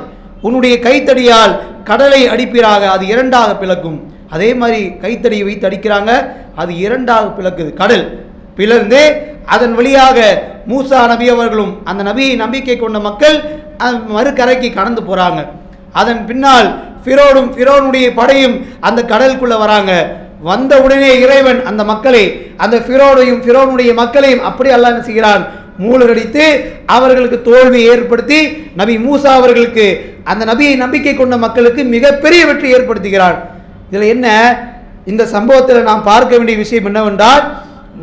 உன்னுடைய 0.47 0.75
கைத்தடியால் 0.85 1.53
கடலை 1.89 2.21
அடிப்பீராக 2.33 2.83
அது 2.95 3.03
இரண்டாக 3.13 3.49
பிளக்கும். 3.61 3.97
அதே 4.35 4.49
மாதிரி 4.61 4.81
கைத்தடியை 5.03 5.43
வைத்து 5.47 5.65
அடிக்கிறாங்க 5.69 6.11
அது 6.61 6.71
இரண்டாக 6.85 7.25
பிளக்குது. 7.37 7.71
கடல் 7.81 8.05
பிளர்ந்து 8.57 9.01
அதன் 9.55 9.73
வழியாக 9.79 10.17
மூசா 10.71 10.99
நபி 11.11 11.27
அவர்களும் 11.35 11.73
அந்த 11.89 12.01
நபியை 12.09 12.33
நம்பிக்கை 12.43 12.75
கொண்ட 12.77 12.97
மக்கள் 13.09 13.37
மறுக்கரைக்கு 14.15 14.69
கடந்து 14.79 15.01
போகிறாங்க 15.09 15.41
அதன் 16.01 16.21
பின்னால் 16.29 16.69
ஃபிரோடும் 17.03 17.51
ஃபிரோனுடைய 17.55 18.07
படையும் 18.19 18.55
அந்த 18.87 18.99
கடலுக்குள்ளே 19.11 19.57
வராங்க. 19.65 19.91
வந்த 20.47 20.73
உடனே 20.85 21.11
இறைவன் 21.23 21.59
அந்த 21.69 21.81
மக்களை 21.91 22.23
அந்த 22.63 22.75
ஃபிரோனையும் 22.85 23.41
ஃபிரோனுடைய 23.43 23.91
மக்களையும் 24.01 24.43
அப்படி 24.49 24.69
அல்லாஹ் 24.75 24.93
என்ன 24.93 25.03
செய்கிறான்? 25.09 25.43
மூழ்கடித்து 25.83 26.45
அவர்களுக்கு 26.95 27.37
தோல்வி 27.49 27.81
ஏற்படுத்தி 27.91 28.39
நபி 28.79 28.95
மூசா 29.05 29.29
அவர்களுக்கு 29.39 29.85
அந்த 30.31 30.43
நபியை 30.51 30.73
நம்பிக்கை 30.83 31.13
கொண்ட 31.15 31.35
மக்களுக்கு 31.45 31.81
மிகப்பெரிய 31.95 32.41
வெற்றி 32.49 32.67
ஏற்படுத்துகிறான். 32.75 33.37
இதில் 33.89 34.11
என்ன? 34.15 34.27
இந்த 35.11 35.23
சம்பவத்தில் 35.35 35.87
நாம் 35.89 36.07
பார்க்க 36.11 36.37
வேண்டிய 36.37 36.57
விஷயம் 36.63 36.87
என்னவென்றால் 36.89 37.43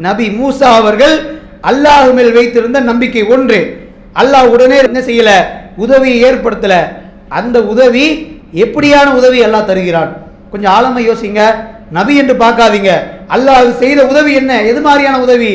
நபி 0.06 0.26
மூசா 0.38 0.68
அவர்கள் 0.80 1.14
அல்லாஹ் 1.70 2.10
மேல் 2.16 2.32
வைத்திருந்த 2.32 2.80
நம்பிக்கை 2.90 3.22
ஒன்று. 3.34 3.60
அல்லாஹ் 4.20 4.50
உடனே 4.54 4.76
என்ன 4.88 5.00
செய்யல? 5.08 5.30
உதவியை 5.84 6.18
ஏற்படுத்தலை. 6.28 6.80
அந்த 7.38 7.56
உதவி 7.72 8.06
எப்படியான 8.64 9.08
உதவி 9.20 9.38
அல்லாஹ் 9.46 9.68
தருகிறான்? 9.70 10.12
கொஞ்சம் 10.50 10.72
ஆழமாக 10.76 11.06
யோசிங்க. 11.10 11.40
நபி 11.90 12.14
என்று 12.16 12.34
பார்க்காதீங்க. 12.34 12.90
அல்லாஹ் 13.34 13.78
செய்த 13.82 14.00
உதவி 14.06 14.32
என்ன? 14.34 14.62
எது 14.62 14.80
மாதிரியான 14.80 15.20
உதவி? 15.20 15.52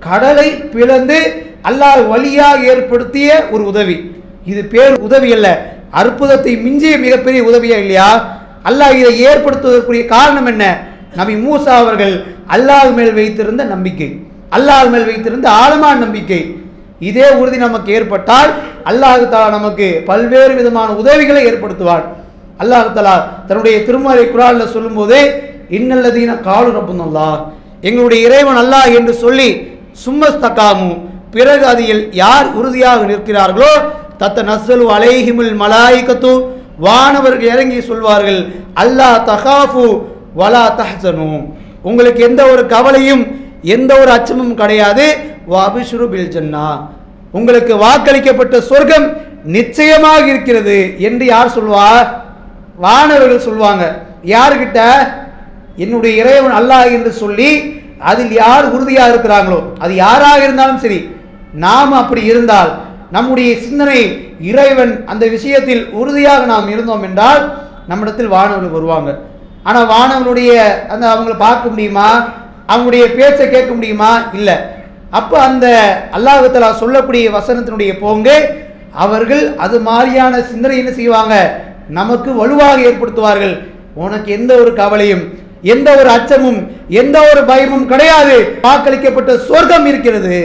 கடலை 0.00 0.48
பிளந்து 0.72 1.18
அல்லாஹ் 1.68 2.08
வழியாக 2.08 2.58
ஏற்படுத்திய 2.72 3.28
ஒரு 3.50 3.64
உதவி. 3.64 3.96
இது 4.44 4.64
பேர் 4.64 4.94
உதவி 5.00 5.32
அல்ல. 5.32 5.48
அற்புதத்தை 6.00 6.56
மிஞ்சிய 6.56 6.98
மிகப்பெரிய 6.98 7.40
உதவியா 7.50 7.76
இல்லையா? 7.84 8.10
அல்லாஹ் 8.64 8.94
இதை 9.00 9.12
ஏற்படுத்துவதற்குரிய 9.28 10.04
காரணம் 10.06 10.46
என்ன? 10.46 10.64
நபி 11.16 11.34
மூசா 11.44 11.72
அவர்கள் 11.82 12.14
அல்லாஹ் 12.54 12.90
மேல் 12.94 13.12
வைத்திருந்த 13.12 13.64
நம்பிக்கை. 13.64 14.08
அல்லாஹ் 14.56 14.90
மேல் 14.92 15.04
வைத்திருந்த 15.04 15.50
ஆழமான 15.50 15.94
நம்பிக்கை. 15.98 16.40
இதே 17.00 17.28
உறுதி 17.40 17.56
நமக்கு 17.56 17.92
ஏற்பட்டால் 17.92 18.50
அல்லாஹ் 18.90 19.24
தாலா 19.32 19.48
நமக்கு 19.50 19.86
பல்வேறு 20.06 20.54
விதமான 20.54 20.88
உதவிகளை 20.92 21.42
ஏற்படுத்துவார் 21.50 22.04
அல்லாஹ் 22.62 22.94
தாலா 22.96 23.44
தன்னுடைய 23.48 23.84
திருமறை 23.86 24.24
குரான்ல 24.26 24.66
சொல்லும்போது 24.74 25.18
இன்னல்லதீன 25.76 26.32
காலு 26.48 26.70
ரப்புனல்லா 26.78 27.30
எங்களுடைய 27.88 28.20
இறைவன் 28.28 28.60
அல்லாஹ் 28.62 28.90
என்று 28.98 29.14
சொல்லி 29.24 29.48
சும்மஸ்தகாமு. 30.04 30.90
பிறகு 31.34 31.64
அதில் 31.72 32.02
யார் 32.22 32.46
உறுதியாக 32.58 33.00
நிற்கிறார்களோ 33.10 33.72
தத்த 34.20 34.44
நஸ்ஸலு 34.50 34.84
அலைஹிமுல் 34.96 35.54
மலாய்கத்து 35.62 36.32
வானவர்கள் 36.84 37.50
இறங்கி 37.54 37.80
சொல்வார்கள் 37.88 38.40
அல்லாஹ் 38.82 39.18
தகாஃபு 39.32 39.84
வலா 40.40 40.64
தஹசனு. 40.80 41.30
உங்களுக்கு 41.88 42.20
எந்த 42.28 42.42
ஒரு 42.52 42.62
கவலையும் 42.74 43.22
எந்த 43.62 43.92
ஒரு 44.00 44.10
அச்சமும் 44.16 44.54
கிடையாது. 44.60 45.06
வாபிஷுரு 45.52 46.06
பில் 46.12 46.32
ஜன்னா. 46.34 46.66
உங்களுக்கு 47.32 47.72
வாக்களிக்கப்பட்ட 47.84 48.56
சொர்க்கம் 48.70 49.06
நிச்சயமாக 49.56 50.24
இருக்கிறது 50.32 50.78
என்று 51.08 51.24
யார் 51.34 51.54
சொல்வா? 51.56 51.88
வானவர்கள் 52.84 53.46
சொல்வாங்க. 53.48 53.84
யார்கிட்ட? 54.34 54.80
என்னுடைய 55.76 56.12
இறைவன் 56.22 56.56
அல்லாஹ் 56.60 56.92
என்று 56.96 57.12
சொல்லி 57.22 57.50
அதில் 58.10 58.32
யார் 58.42 58.66
உறுதியாக 58.74 59.12
இருக்கிறாங்களோ 59.12 59.60
அது 59.78 59.92
யாராக 60.04 60.40
இருந்தாலும் 60.44 60.82
சரி 60.84 60.98
நாம் 61.64 61.92
அப்படி 61.92 62.22
இருந்தால் 62.32 62.70
நம்முடைய 63.16 63.50
சிந்தனை 63.64 64.00
இறைவன் 64.50 64.92
அந்த 65.12 65.24
விஷயத்தில் 65.26 65.82
உறுதியாக 66.00 66.42
நாம் 66.52 66.68
இருந்தோம் 66.68 67.04
என்றால் 67.08 67.42
நம்மிடத்தில் 67.90 68.32
வானவர்கள் 68.34 68.76
வருவாங்க. 68.76 69.10
ஆனால் 69.68 69.90
வானவனுடைய 69.92 70.50
அந்த 70.92 71.04
அவங்கள 71.12 71.34
பார்க்க 71.36 71.72
முடியுமா? 71.72 72.08
அவங்களுடைய 72.72 73.04
பேச்சை 73.16 73.44
கேட்க 73.48 73.70
முடியுமா? 73.74 74.10
இல்லை. 74.38 74.56
அப்போ 75.10 75.36
அந்த 75.48 75.66
அல்லாஹலா 76.16 76.70
சொல்லக்கூடிய 76.82 77.30
வசனத்தினுடைய 77.38 77.92
போங்கு 78.02 78.36
அவர்கள் 79.04 79.42
அது 79.64 79.76
மாதிரியான 79.80 80.42
சிந்தனை 80.50 80.76
என்ன 80.78 80.92
செய்வாங்க? 81.00 81.34
நமக்கு 81.98 82.30
வலுவாக 82.34 82.84
ஏற்படுத்துவார்கள். 82.88 83.54
உனக்கு 84.04 84.28
எந்த 84.38 84.52
ஒரு 84.62 84.72
கவலையும் 84.80 85.24
எந்த 85.72 85.88
ஒரு 86.00 86.10
அச்சமும் 86.16 86.60
எந்த 87.00 87.16
ஒரு 87.30 87.40
பயமும் 87.50 87.88
கிடையாது. 87.92 88.36
வாக்களிக்கப்பட்ட 88.66 89.30
சொர்க்கம் 89.48 89.86
இருக்கிறது 89.90 90.38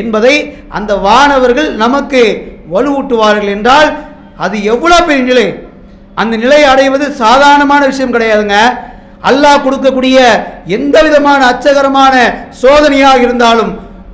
என்பதை 0.00 0.34
அந்த 0.78 0.92
வானவர்கள் 1.06 1.70
நமக்கு 1.84 2.22
வலுவூட்டுவார்கள் 2.72 3.52
என்றால் 3.56 3.90
அது 4.44 4.56
எவ்வளோ 4.72 4.98
பெரிய 5.08 5.24
நிலை? 5.30 5.46
அந்த 6.20 6.34
நிலையை 6.36 6.66
அடைவது 6.72 7.06
சாதாரணமான 7.22 7.82
விஷயம் 7.90 8.14
கிடையாதுங்க. 8.14 8.56
அல்லாஹ் 9.28 9.64
கொடுக்கக்கூடிய 9.66 10.16
எந்த 10.76 10.96
விதமான 11.06 11.40
அச்சகரமான 11.52 12.14
சோதனையாக 12.62 13.20
இருந்தாலும் 13.26 13.72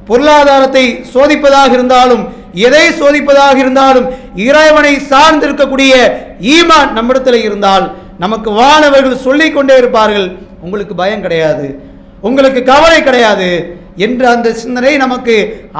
பொருளாதாரத்தை 0.09 0.85
சோதிப்பதாக 1.15 1.73
இருந்தாலும் 1.79 2.23
எதை 2.67 2.85
சோதிப்பதாக 3.01 3.57
இருந்தாலும் 3.65 4.07
இறைவனை 4.47 4.95
சார்ந்திருக்கக்கூடிய 5.11 5.93
ஈமான் 6.55 6.91
நம்மிடத்தில் 6.99 7.45
இருந்தால் 7.47 7.87
நமக்கு 8.23 8.51
வானவர்கள் 8.61 9.25
சொல்லிக் 9.27 9.57
கொண்டே 9.57 9.75
இருப்பார்கள் 9.83 10.27
உங்களுக்கு 10.65 10.95
பயம் 11.03 11.25
கிடையாது 11.25 11.67
உங்களுக்கு 12.29 12.61
கவலை 12.73 12.99
கிடையாது 13.03 13.51
என்ற 14.07 14.23
அந்த 14.35 14.49
சிந்தனை 14.63 14.93
நமக்கு 15.05 15.35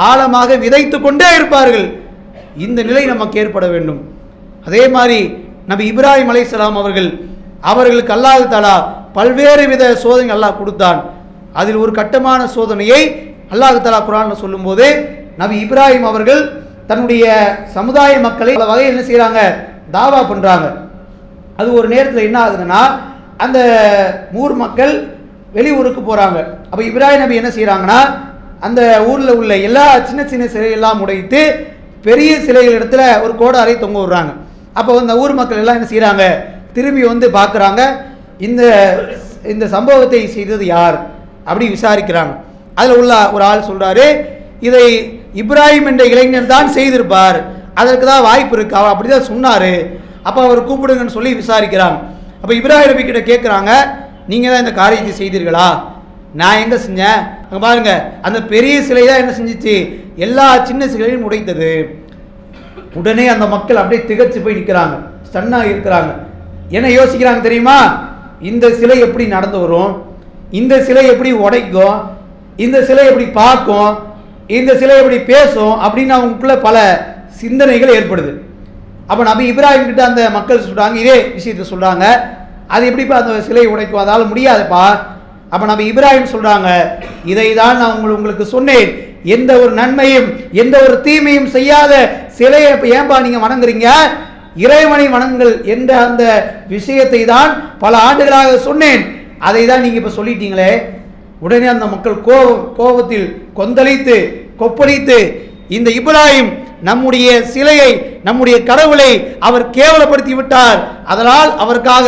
ஆழமாக 0.09 0.57
விதைத்து 0.65 0.97
கொண்டே 1.01 1.29
இருப்பார்கள். 1.39 1.87
இந்த 2.65 2.79
நிலை 2.89 3.03
நமக்கு 3.13 3.37
ஏற்பட 3.43 3.67
வேண்டும். 3.75 4.01
அதே 4.69 4.83
மாதிரி 4.97 5.19
நபி 5.71 5.85
இப்ராஹிம் 5.93 6.31
அலைசலாம் 6.33 6.79
அவர்கள் 6.83 7.11
அவர்களுக்கு 7.73 8.13
அல்லாது 8.17 8.47
தலா 8.55 8.77
பல்வேறு 9.17 9.65
வித 9.73 9.85
சோதனை 10.05 10.33
அல்லாஹ் 10.37 10.59
கொடுத்தான். 10.61 11.01
அதில் 11.61 11.79
ஒரு 11.83 11.93
கட்டமான 12.01 12.41
சோதனையை 12.57 13.03
அல்லாஹு 13.55 13.79
தலா 13.87 14.01
குரான் 14.09 14.43
சொல்லும்போது 14.45 14.87
நபி 15.43 15.57
இப்ராஹிம் 15.65 16.07
அவர்கள் 16.11 16.43
தன்னுடைய 16.91 17.25
சமுதாய 17.77 18.13
மக்களை 18.27 18.53
பல 18.55 18.69
வகையில் 18.71 18.93
என்ன 18.93 19.03
செய்கிறாங்க 19.09 19.41
தாவா 19.97 20.21
பண்ணுறாங்க 20.31 20.67
அது 21.61 21.69
ஒரு 21.79 21.89
நேரத்தில் 21.95 22.27
என்ன 22.29 22.39
ஆகுதுன்னா 22.45 22.83
அந்த 23.45 23.59
ஊர் 24.43 24.55
மக்கள் 24.65 24.95
வெளியூருக்கு 25.57 26.03
போகிறாங்க 26.09 26.39
அப்போ 26.71 26.83
இப்ராஹிம் 26.91 27.23
நபி 27.25 27.41
என்ன 27.41 27.51
செய்கிறாங்கன்னா 27.57 28.01
அந்த 28.67 28.81
ஊரில் 29.11 29.37
உள்ள 29.41 29.53
எல்லா 29.69 29.85
சின்ன 30.09 30.23
சின்ன 30.33 30.45
சிலையெல்லாம் 30.55 31.01
உடைத்து 31.05 31.41
பெரிய 32.07 32.33
சிலைகள் 32.47 32.77
இடத்துல 32.79 33.03
ஒரு 33.25 33.33
கோடாரை 33.41 33.75
தொங்க 33.79 33.99
விடுறாங்க. 34.01 34.33
அப்போ 34.79 34.91
அந்த 35.03 35.15
ஊர் 35.23 35.33
மக்கள் 35.39 35.61
எல்லாம் 35.63 35.79
என்ன 35.79 35.89
செய்கிறாங்க 35.93 36.25
திரும்பி 36.77 37.03
வந்து 37.13 37.27
பார்க்குறாங்க 37.39 37.81
இந்த 38.47 38.63
இந்த 39.53 39.65
சம்பவத்தை 39.75 40.21
செய்தது 40.37 40.65
யார்? 40.77 40.97
அப்படி 41.49 41.67
விசாரிக்கிறாங்க. 41.77 42.35
அதில் 42.79 42.99
உள்ள 43.01 43.15
ஒரு 43.35 43.45
ஆள் 43.51 43.69
சொல்கிறாரு 43.71 44.07
இதை 44.69 44.85
இப்ராஹிம் 45.43 45.89
என்ற 45.91 46.05
இளைஞர் 46.13 46.53
தான் 46.55 46.75
செய்திருப்பார். 46.77 47.39
அதற்கு 47.81 48.07
தான் 48.13 48.27
வாய்ப்பு 48.29 48.55
இருக்கு. 48.57 48.79
அவர் 48.81 48.93
அப்படி 48.93 49.11
தான் 49.15 49.29
சொன்னார். 49.33 49.73
அப்போ 50.29 50.41
அவர் 50.47 50.67
கூப்பிடுங்கன்னு 50.69 51.17
சொல்லி 51.17 51.31
விசாரிக்கிறாங்க. 51.41 51.99
அப்போ 52.43 52.53
இப்ராஹிம் 52.59 52.91
நபி 52.91 53.05
கிட்ட 53.05 53.23
கேட்குறாங்க 53.31 53.71
நீங்கள் 54.31 54.53
தான் 54.53 54.63
இந்த 54.65 54.75
காரியத்தை 54.81 55.13
செய்தீர்களா? 55.21 55.69
நான் 56.41 56.61
எங்கே 56.63 56.79
செஞ்சேன்? 56.87 57.21
அங்கே 57.47 57.61
பாருங்கள் 57.65 58.03
அந்த 58.27 58.39
பெரிய 58.53 58.75
சிலை 58.89 59.05
தான் 59.07 59.21
என்ன 59.23 59.33
செஞ்சிச்சு? 59.39 59.75
எல்லா 60.27 60.47
சின்ன 60.69 60.83
சிலையும் 60.93 61.25
உடைத்தது. 61.29 61.71
உடனே 63.01 63.25
அந்த 63.35 63.47
மக்கள் 63.55 63.81
அப்படியே 63.81 64.03
திகச்சு 64.11 64.39
போய் 64.45 64.59
நிற்கிறாங்க 64.59 64.95
ஸ்டன்னாக 65.29 65.71
இருக்கிறாங்க. 65.73 66.11
என்ன 66.77 66.89
யோசிக்கிறாங்க 66.99 67.41
தெரியுமா? 67.49 67.79
இந்த 68.51 68.67
சிலை 68.81 68.99
எப்படி 69.07 69.25
நடந்து 69.37 69.59
வரும்? 69.65 69.93
இந்த 70.61 70.75
சிலை 70.87 71.05
எப்படி 71.13 71.31
உடைக்கும்? 71.47 71.99
இந்த 72.65 72.79
சிலை 72.89 73.05
எப்படி 73.11 73.27
பார்க்கும்? 73.41 73.91
இந்த 74.59 74.71
சிலை 74.81 74.95
எப்படி 75.01 75.19
பேசும்? 75.33 75.75
அப்படின்னு 75.85 76.17
அவங்களுக்குள்ள 76.17 76.57
பல 76.69 76.77
சிந்தனைகள் 77.41 77.97
ஏற்படுது. 77.99 78.33
அப்போ 79.11 79.23
நபி 79.31 79.45
இப்ராஹிம் 79.53 79.89
கிட்ட 79.91 80.03
அந்த 80.11 80.23
மக்கள் 80.37 80.67
சொல்கிறாங்க 80.67 80.97
இதே 81.03 81.17
விஷயத்தை 81.37 81.65
சொல்கிறாங்க 81.73 82.05
அது 82.75 82.83
எப்படிப்பா 82.91 83.15
அந்த 83.21 83.41
சிலையை 83.47 83.69
உடைக்கும்? 83.75 84.03
அதால் 84.03 84.31
முடியாதுப்பா. 84.33 84.85
அப்போ 85.53 85.65
நபி 85.71 85.85
இப்ராஹிம் 85.93 86.33
சொல்கிறாங்க 86.35 86.69
இதை 87.33 87.47
தான் 87.61 87.79
நான் 87.81 87.95
உங்களுக்கு 87.97 88.21
உங்களுக்கு 88.21 88.45
சொன்னேன். 88.57 88.91
எந்த 89.35 89.51
ஒரு 89.63 89.73
நன்மையும் 89.81 90.29
எந்த 90.63 90.77
ஒரு 90.87 90.97
தீமையும் 91.07 91.49
செய்யாத 91.57 91.93
சிலையை 92.39 92.69
இப்போ 92.75 92.87
ஏன்பா 92.99 93.17
நீங்கள் 93.25 93.45
வணங்குறீங்க? 93.47 93.89
இறைவனை 94.65 95.07
வணங்குங்கள் 95.17 95.53
என்ற 95.75 95.91
அந்த 96.07 96.23
விஷயத்தை 96.75 97.21
தான் 97.35 97.51
பல 97.83 97.93
ஆண்டுகளாக 98.09 98.57
சொன்னேன். 98.69 99.03
அதை 99.49 99.63
தான் 99.71 99.85
நீங்கள் 99.85 100.01
இப்போ 100.03 100.15
சொல்லிட்டீங்களே. 100.19 100.71
உடனே 101.45 101.67
அந்த 101.75 101.87
மக்கள் 101.93 102.17
கோபம் 102.29 102.65
கோபத்தில் 102.79 103.29
கொந்தளித்து 103.59 104.17
கொப்பளித்து 104.61 105.19
இந்த 105.77 105.89
இப்ராஹிம் 106.01 106.51
நம்முடைய 106.89 107.29
சிலையை 107.55 107.91
நம்முடைய 108.27 108.57
கடவுளை 108.71 109.11
அவர் 109.47 109.65
கேவலப்படுத்தி 109.77 110.35
விட்டார் 110.39 110.79
அதனால் 111.13 111.51
அவருக்காக 111.63 112.07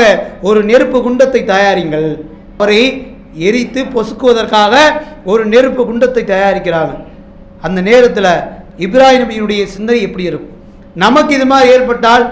ஒரு 0.48 0.61
நெருப்பு 0.70 0.98
குண்டத்தை 1.06 1.40
தயாரிங்கள். 1.52 2.08
அவரை 2.56 2.82
எரித்து 3.48 3.80
பொசுக்குவதற்காக 3.94 4.74
ஒரு 5.24 5.42
நெருப்பு 5.52 5.82
குண்டத்தை 5.88 6.22
தயாரிக்கிறாங்க 6.24 6.94
அந்த 7.66 7.80
நேரத்தில் 7.90 8.32
இப்ராஹிம் 8.85 9.22
நபியினுடைய 9.22 9.62
சிந்தனை 9.74 10.00
எப்படி 10.06 10.24
இருக்கும்? 10.30 10.56
நமக்கு 10.96 11.32
இது 11.37 11.46
மாதிரி 11.52 11.72
ஏற்பட்டால் 11.74 12.24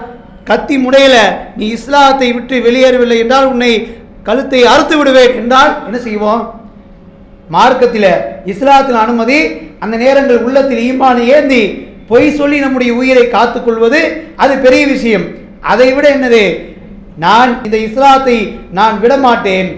கத்தி 0.49 0.75
முனையில் 0.77 1.21
நீ 1.57 1.65
இஸ்லாத்தை 1.77 2.29
விட்டு 2.37 2.55
வெளியேறவில்லை 2.67 3.17
என்றால் 3.23 3.49
உன்னை 3.51 3.71
கழுத்தை 4.27 4.61
அறுத்து 4.73 4.95
விடுவேன் 4.97 5.33
என்றால் 5.41 5.71
என்ன 5.87 5.99
செய்வோம்? 6.07 6.41
மார்க்கத்தில் 7.55 8.11
இஸ்லாத்தில் 8.51 8.99
அனுமதி 9.03 9.39
அந்த 9.83 9.95
நேரங்கள் 10.03 10.43
உள்ளத்தில் 10.47 10.83
ஈமானை 10.89 11.23
ஏந்தி 11.37 11.63
பொய் 12.11 12.27
சொல்லி 12.39 12.57
நம்முடைய 12.65 12.91
உயிரை 13.01 13.25
காத்துக்கொள்வது 13.35 14.01
அது 14.43 14.53
பெரிய 14.65 14.83
விஷயம். 14.93 15.25
அதை 15.71 15.87
விட 15.95 16.05
என்னது? 16.17 16.43
நான் 17.23 17.51
இந்த 17.65 17.77
இஸ்லாத்தை 17.87 18.37
நான் 18.77 18.95
விடமாட்டேன். 19.03 19.69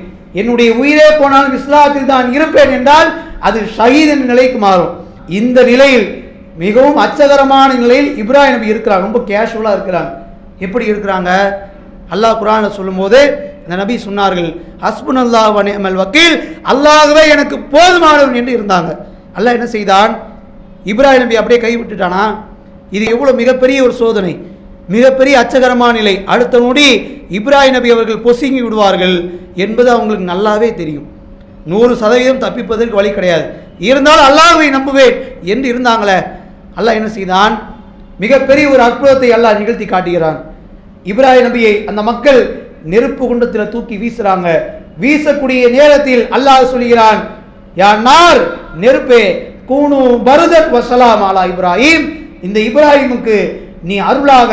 என்னுடைய 0.41 0.69
உயிரே 0.81 1.07
போனாலும் 1.21 1.55
இஸ்லாத்தில் 1.59 2.11
தான் 2.13 2.27
இருப்பேன் 2.37 2.73
என்றால் 2.77 3.09
அது 3.47 3.59
ஷஹீத் 3.77 4.11
என்ற 4.13 4.25
நிலைக்கு 4.33 4.59
மாறும். 4.65 4.93
இந்த 5.39 5.59
நிலையில் 5.71 6.07
மிகவும் 6.63 6.97
அச்சகரமான 7.03 7.69
நிலையில் 7.83 8.09
இப்ராஹிம் 8.21 8.55
நபி 8.55 8.73
இருக்கிறாங்க 8.73 9.07
ரொம்ப 9.07 9.21
கேஷுவலாக 9.29 9.75
இருக்கிறாங்க 9.77 10.11
எப்படி 10.65 10.85
இருக்கிறாங்க? 10.91 11.29
அல்லாஹ் 12.13 12.39
குரானை 12.41 12.69
சொல்லும்போது 12.79 13.19
அந்த 13.63 13.75
நபி 13.81 13.95
சொன்னார்கள் 14.07 14.49
ஹஸ்புன் 14.83 15.21
அல்லாஹ் 15.23 15.51
வனிமல் 15.57 15.97
வக்கீல். 16.01 16.35
அல்லாகவே 16.71 17.23
எனக்கு 17.35 17.55
போதுமானவன் 17.73 18.39
என்று 18.41 18.53
இருந்தாங்க. 18.57 18.91
அல்லாஹ் 19.37 19.57
என்ன 19.57 19.67
செய்தான்? 19.75 20.13
இப்ராஹிம் 20.91 21.23
நபி 21.23 21.35
அப்படியே 21.41 21.59
கைவிட்டுட்டானா 21.65 22.23
இது 22.95 23.05
எவ்வளோ 23.13 23.31
மிகப்பெரிய 23.41 23.77
ஒரு 23.85 23.93
சோதனை. 24.01 24.33
மிகப்பெரிய 24.95 25.33
அச்சகரமான 25.41 25.91
நிலை. 25.99 26.15
அடுத்த 26.33 26.55
நொடி 26.65 26.87
இப்ராஹிம் 27.37 27.75
நபி 27.77 27.89
அவர்கள் 27.95 28.23
பொசுங்கி 28.25 28.61
விடுவார்கள் 28.65 29.15
என்பது 29.63 29.89
அவங்களுக்கு 29.95 30.25
நல்லாவே 30.33 30.69
தெரியும். 30.79 31.07
நூறு 31.71 31.93
சதவீதம் 32.01 32.41
தப்பிப்பதற்கு 32.45 32.99
வழி 32.99 33.11
கிடையாது. 33.17 33.45
இருந்தாலும் 33.89 34.27
அல்லாஹை 34.29 34.67
நம்புவேன் 34.77 35.15
என்று 35.51 35.67
இருந்தாங்களே 35.73 36.17
அல்லாஹ் 36.79 36.97
என்ன 36.99 37.09
செய்தான்? 37.17 37.53
மிகப்பெரிய 38.23 38.65
ஒரு 38.73 38.81
அற்புதத்தை 38.89 39.29
அல்லாஹ் 39.37 39.59
நிகழ்த்தி 39.61 39.85
காட்டுகிறான். 39.93 40.39
இப்ராஹிம் 41.11 41.47
நபியை 41.47 41.73
அந்த 41.89 42.01
மக்கள் 42.09 42.41
நெருப்பு 42.91 43.23
குண்டத்தில் 43.29 43.71
தூக்கி 43.73 43.95
வீசுறாங்க. 44.03 44.47
வீசக்கூடிய 45.03 45.61
நேரத்தில் 45.77 46.23
அல்லாஹ் 46.35 46.71
சொல்கிறான் 46.73 47.21
யார் 47.81 47.99
நார் 48.09 48.41
நெருப்பே 48.83 49.23
கூணு 49.69 49.97
பருதத் 50.27 50.71
வசலாம் 50.75 51.23
அலா 51.29 51.43
இப்ராஹிம். 51.51 52.05
இந்த 52.47 52.57
இப்ராஹிமுக்கு 52.69 53.37
நீ 53.83 53.95
அருளாக 54.09 54.51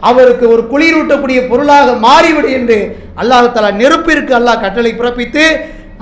அவருக்கு 0.00 0.44
ஒரு 0.54 0.62
குளிரூட்டக்கூடிய 0.72 1.38
பொருளாக 1.50 1.88
மாறிவிடு 2.06 2.48
என்று 2.58 2.78
அல்லாஹ் 3.20 3.52
தலா 3.56 3.70
நெருப்பிற்கு 3.82 4.32
அல்லாஹ் 4.38 4.62
கட்டளை 4.64 4.92
பிறப்பித்து 5.00 5.44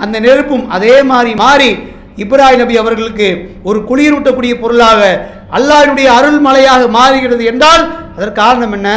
அந்த 0.04 0.16
நெருப்பும் 0.26 0.64
அதே 0.76 0.94
மாதிரி 1.10 1.32
மாறி 1.44 1.70
இப்ராஹிம் 2.18 2.62
நபி 2.62 2.74
அவர்களுக்கு 2.82 3.28
ஒரு 3.68 3.78
குளிரூட்டக்கூடிய 3.90 4.54
பொருளாக 4.62 5.00
அல்லாஹினுடைய 5.58 6.08
அருள் 6.18 6.40
மலையாக 6.46 6.82
மாறுகிறது 6.96 7.44
என்றால் 7.52 7.82
அதற்கு 8.16 8.40
காரணம் 8.42 8.74
என்ன? 8.78 8.88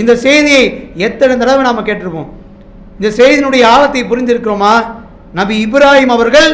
இந்த 0.00 0.12
செய்தியை 0.24 0.64
எத்தனை 1.06 1.34
தடவை 1.36 1.62
நாம் 1.62 1.86
கேட்டிருப்போம். 1.88 2.28
இந்த 2.98 3.08
செய்தியினுடைய 3.18 3.62
ஆழத்தை 3.74 4.02
புரிந்திருக்கிறோமா? 4.10 4.74
நபி 5.32 5.54
இப்ராஹிம் 5.66 6.14
அவர்கள் 6.16 6.50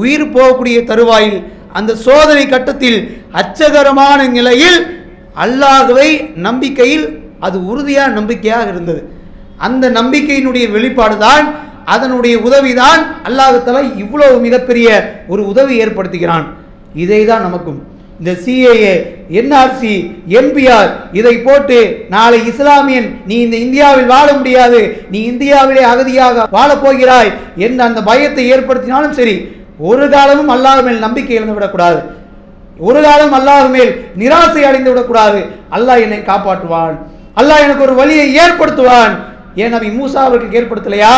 உயிர் 0.00 0.32
போகக்கூடிய 0.34 0.76
தருவாயில் 0.90 1.38
அந்த 1.78 1.92
சோதனை 2.06 2.44
கட்டத்தில் 2.46 2.98
அச்சகரமான 3.40 4.20
நிலையில் 4.28 4.78
அல்லாகவே 5.44 6.08
நம்பிக்கையில் 6.46 7.06
அது 7.46 7.56
உறுதியான 7.70 8.10
நம்பிக்கையாக 8.18 8.66
இருந்தது. 8.72 9.00
அந்த 9.66 9.84
நம்பிக்கையினுடைய 9.98 10.64
வெளிப்பாடு 10.74 11.16
தான் 11.18 11.46
அதனுடைய 11.94 12.34
உதவிதான் 12.46 13.00
அல்லாஹ் 13.28 13.56
தஆலா 13.68 13.82
இவ்வளவு 14.02 14.36
மிகப்பெரிய 14.46 14.88
ஒரு 15.28 15.42
உதவி 15.52 15.74
ஏற்படுத்துகிறான். 15.84 16.46
இதை 16.94 17.20
தான் 17.30 17.44
நமக்கும். 17.46 17.80
இந்த 18.20 18.32
சிஏஏ 18.44 18.92
என்ஆர்சி 19.38 19.94
என்பிஆர் 20.40 20.90
இதை 21.12 21.32
போட்டு 21.46 21.78
நாளை 22.08 22.38
இஸ்லாமியன் 22.50 23.08
நீ 23.28 23.36
இந்த 23.46 23.56
இந்தியாவில் 23.56 24.10
வாழ 24.12 24.28
முடியாது 24.32 24.80
நீ 25.12 25.20
இந்தியாவிலே 25.32 25.82
அகதியாக 25.92 26.44
வாழப்போகிறாய் 26.56 27.30
என்ற 27.66 27.80
அந்த 27.84 28.00
பயத்தை 28.10 28.44
ஏற்படுத்தினாலும் 28.54 29.16
சரி 29.20 29.34
ஒரு 29.88 30.04
காலமும் 30.14 30.52
அல்லாஹ் 30.54 30.82
மேல் 30.86 31.04
நம்பிக்கை 31.06 31.34
இழந்து 31.38 31.56
விடக்கூடாது. 31.56 32.00
ஒரு 32.88 33.00
காலம் 33.06 33.34
அல்லாஹ் 33.38 33.66
மேல் 33.74 33.90
நிராசை 34.20 34.62
அடைந்து 34.68 34.90
விடக்கூடாது. 34.92 35.40
அல்லாஹ் 35.76 36.02
என்னை 36.04 36.20
காப்பாற்றுவான். 36.30 36.94
அல்லாஹ் 37.40 37.64
எனக்கு 37.66 37.86
ஒரு 37.88 37.94
வழியை 38.00 38.26
ஏற்படுத்துவான். 38.42 39.12
ஏன் 39.62 39.74
நபி 39.76 39.88
மூசா 39.98 40.20
அவர்களுக்கு 40.26 40.58
ஏற்படுத்தலையா? 40.60 41.14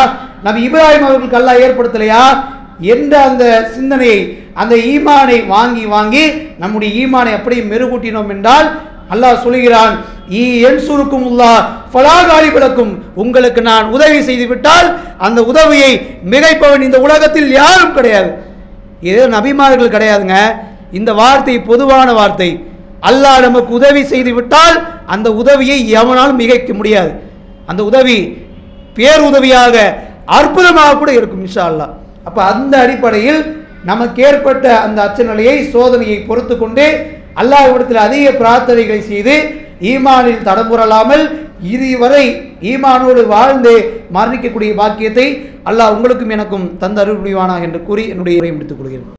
நபி 0.46 0.60
இப்ராஹிம் 0.68 1.06
அவர்களுக்கு 1.08 1.40
அல்லாஹ் 1.40 1.62
ஏற்படுத்தலையா? 1.66 2.24
என்ற 2.94 3.12
அந்த 3.28 3.44
சிந்தனையை 3.74 4.20
அந்த 4.62 4.74
ஈமானை 4.92 5.36
வாங்கி 5.54 5.84
வாங்கி 5.94 6.24
நம்முடைய 6.62 6.90
ஈமானை 7.02 7.32
அப்படியே 7.38 7.62
மெருகூட்டினோம் 7.72 8.32
என்றால் 8.34 8.68
அல்லாஹ் 9.14 9.42
சொல்கிறான் 9.44 9.94
ஈ 10.40 10.42
என் 10.68 10.80
சுருக்கும் 10.86 11.26
உள்ளா 11.30 11.52
பலாகாலி 11.94 12.48
விளக்கும் 12.56 12.92
உங்களுக்கு 13.22 13.60
நான் 13.70 13.90
உதவி 13.96 14.20
செய்து 14.28 14.46
விட்டால் 14.52 14.88
அந்த 15.26 15.40
உதவியை 15.50 15.92
மிகைப்பவன் 16.32 16.86
இந்த 16.88 16.98
உலகத்தில் 17.06 17.48
யாரும் 17.60 17.94
கிடையாது. 17.96 18.30
இது 19.08 19.20
நபிமார்கள் 19.36 19.94
கிடையாதுங்க. 19.94 20.36
இந்த 20.98 21.10
வார்த்தை 21.20 21.56
பொதுவான 21.70 22.08
வார்த்தை. 22.18 22.50
அல்லாஹ் 23.08 23.44
நமக்கு 23.46 23.70
உதவி 23.78 24.02
செய்து 24.12 24.32
விட்டால் 24.36 24.76
அந்த 25.14 25.28
உதவியை 25.40 25.78
எவனாலும் 26.00 26.40
மிகைக்க 26.42 26.70
முடியாது. 26.78 27.12
அந்த 27.70 27.80
உதவி 27.90 28.18
பேருதவியாக 28.96 29.76
அற்புதமாக 30.38 30.96
கூட 31.00 31.10
இருக்கும் 31.18 31.44
இன்ஷா 31.46 31.64
அல்லா 31.70 31.86
அப்போ 32.28 32.40
அந்த 32.52 32.74
அடிப்படையில் 32.84 33.40
நமக்கு 33.90 34.20
ஏற்பட்ட 34.28 34.66
அந்த 34.84 34.98
அச்சநிலையை 35.06 35.56
சோதனையை 35.74 36.18
பொறுத்து 36.28 36.54
கொண்டு 36.56 36.84
அல்லாஹ்விடத்தில் 37.40 38.04
அதிக 38.06 38.26
பிரார்த்தனைகளை 38.40 39.00
செய்து 39.10 39.34
ஈமானில் 39.90 40.44
தடம்புரலாமல் 40.48 41.24
இதுவரை 41.72 42.24
ஈமானோடு 42.72 43.22
வாழ்ந்தே 43.34 43.76
மரணிக்கக்கூடிய 44.16 44.72
பாக்கியத்தை 44.80 45.26
அல்லாஹ் 45.70 45.94
உங்களுக்கும் 45.96 46.34
எனக்கும் 46.36 46.66
தந்த 46.82 47.00
அருள் 47.02 47.22
என்று 47.66 47.80
கூறி 47.88 48.02
என்னுடைய 48.12 48.40
உரையை 48.40 48.54
முடித்துக் 48.56 48.80
கொள்கிறேன். 48.80 49.12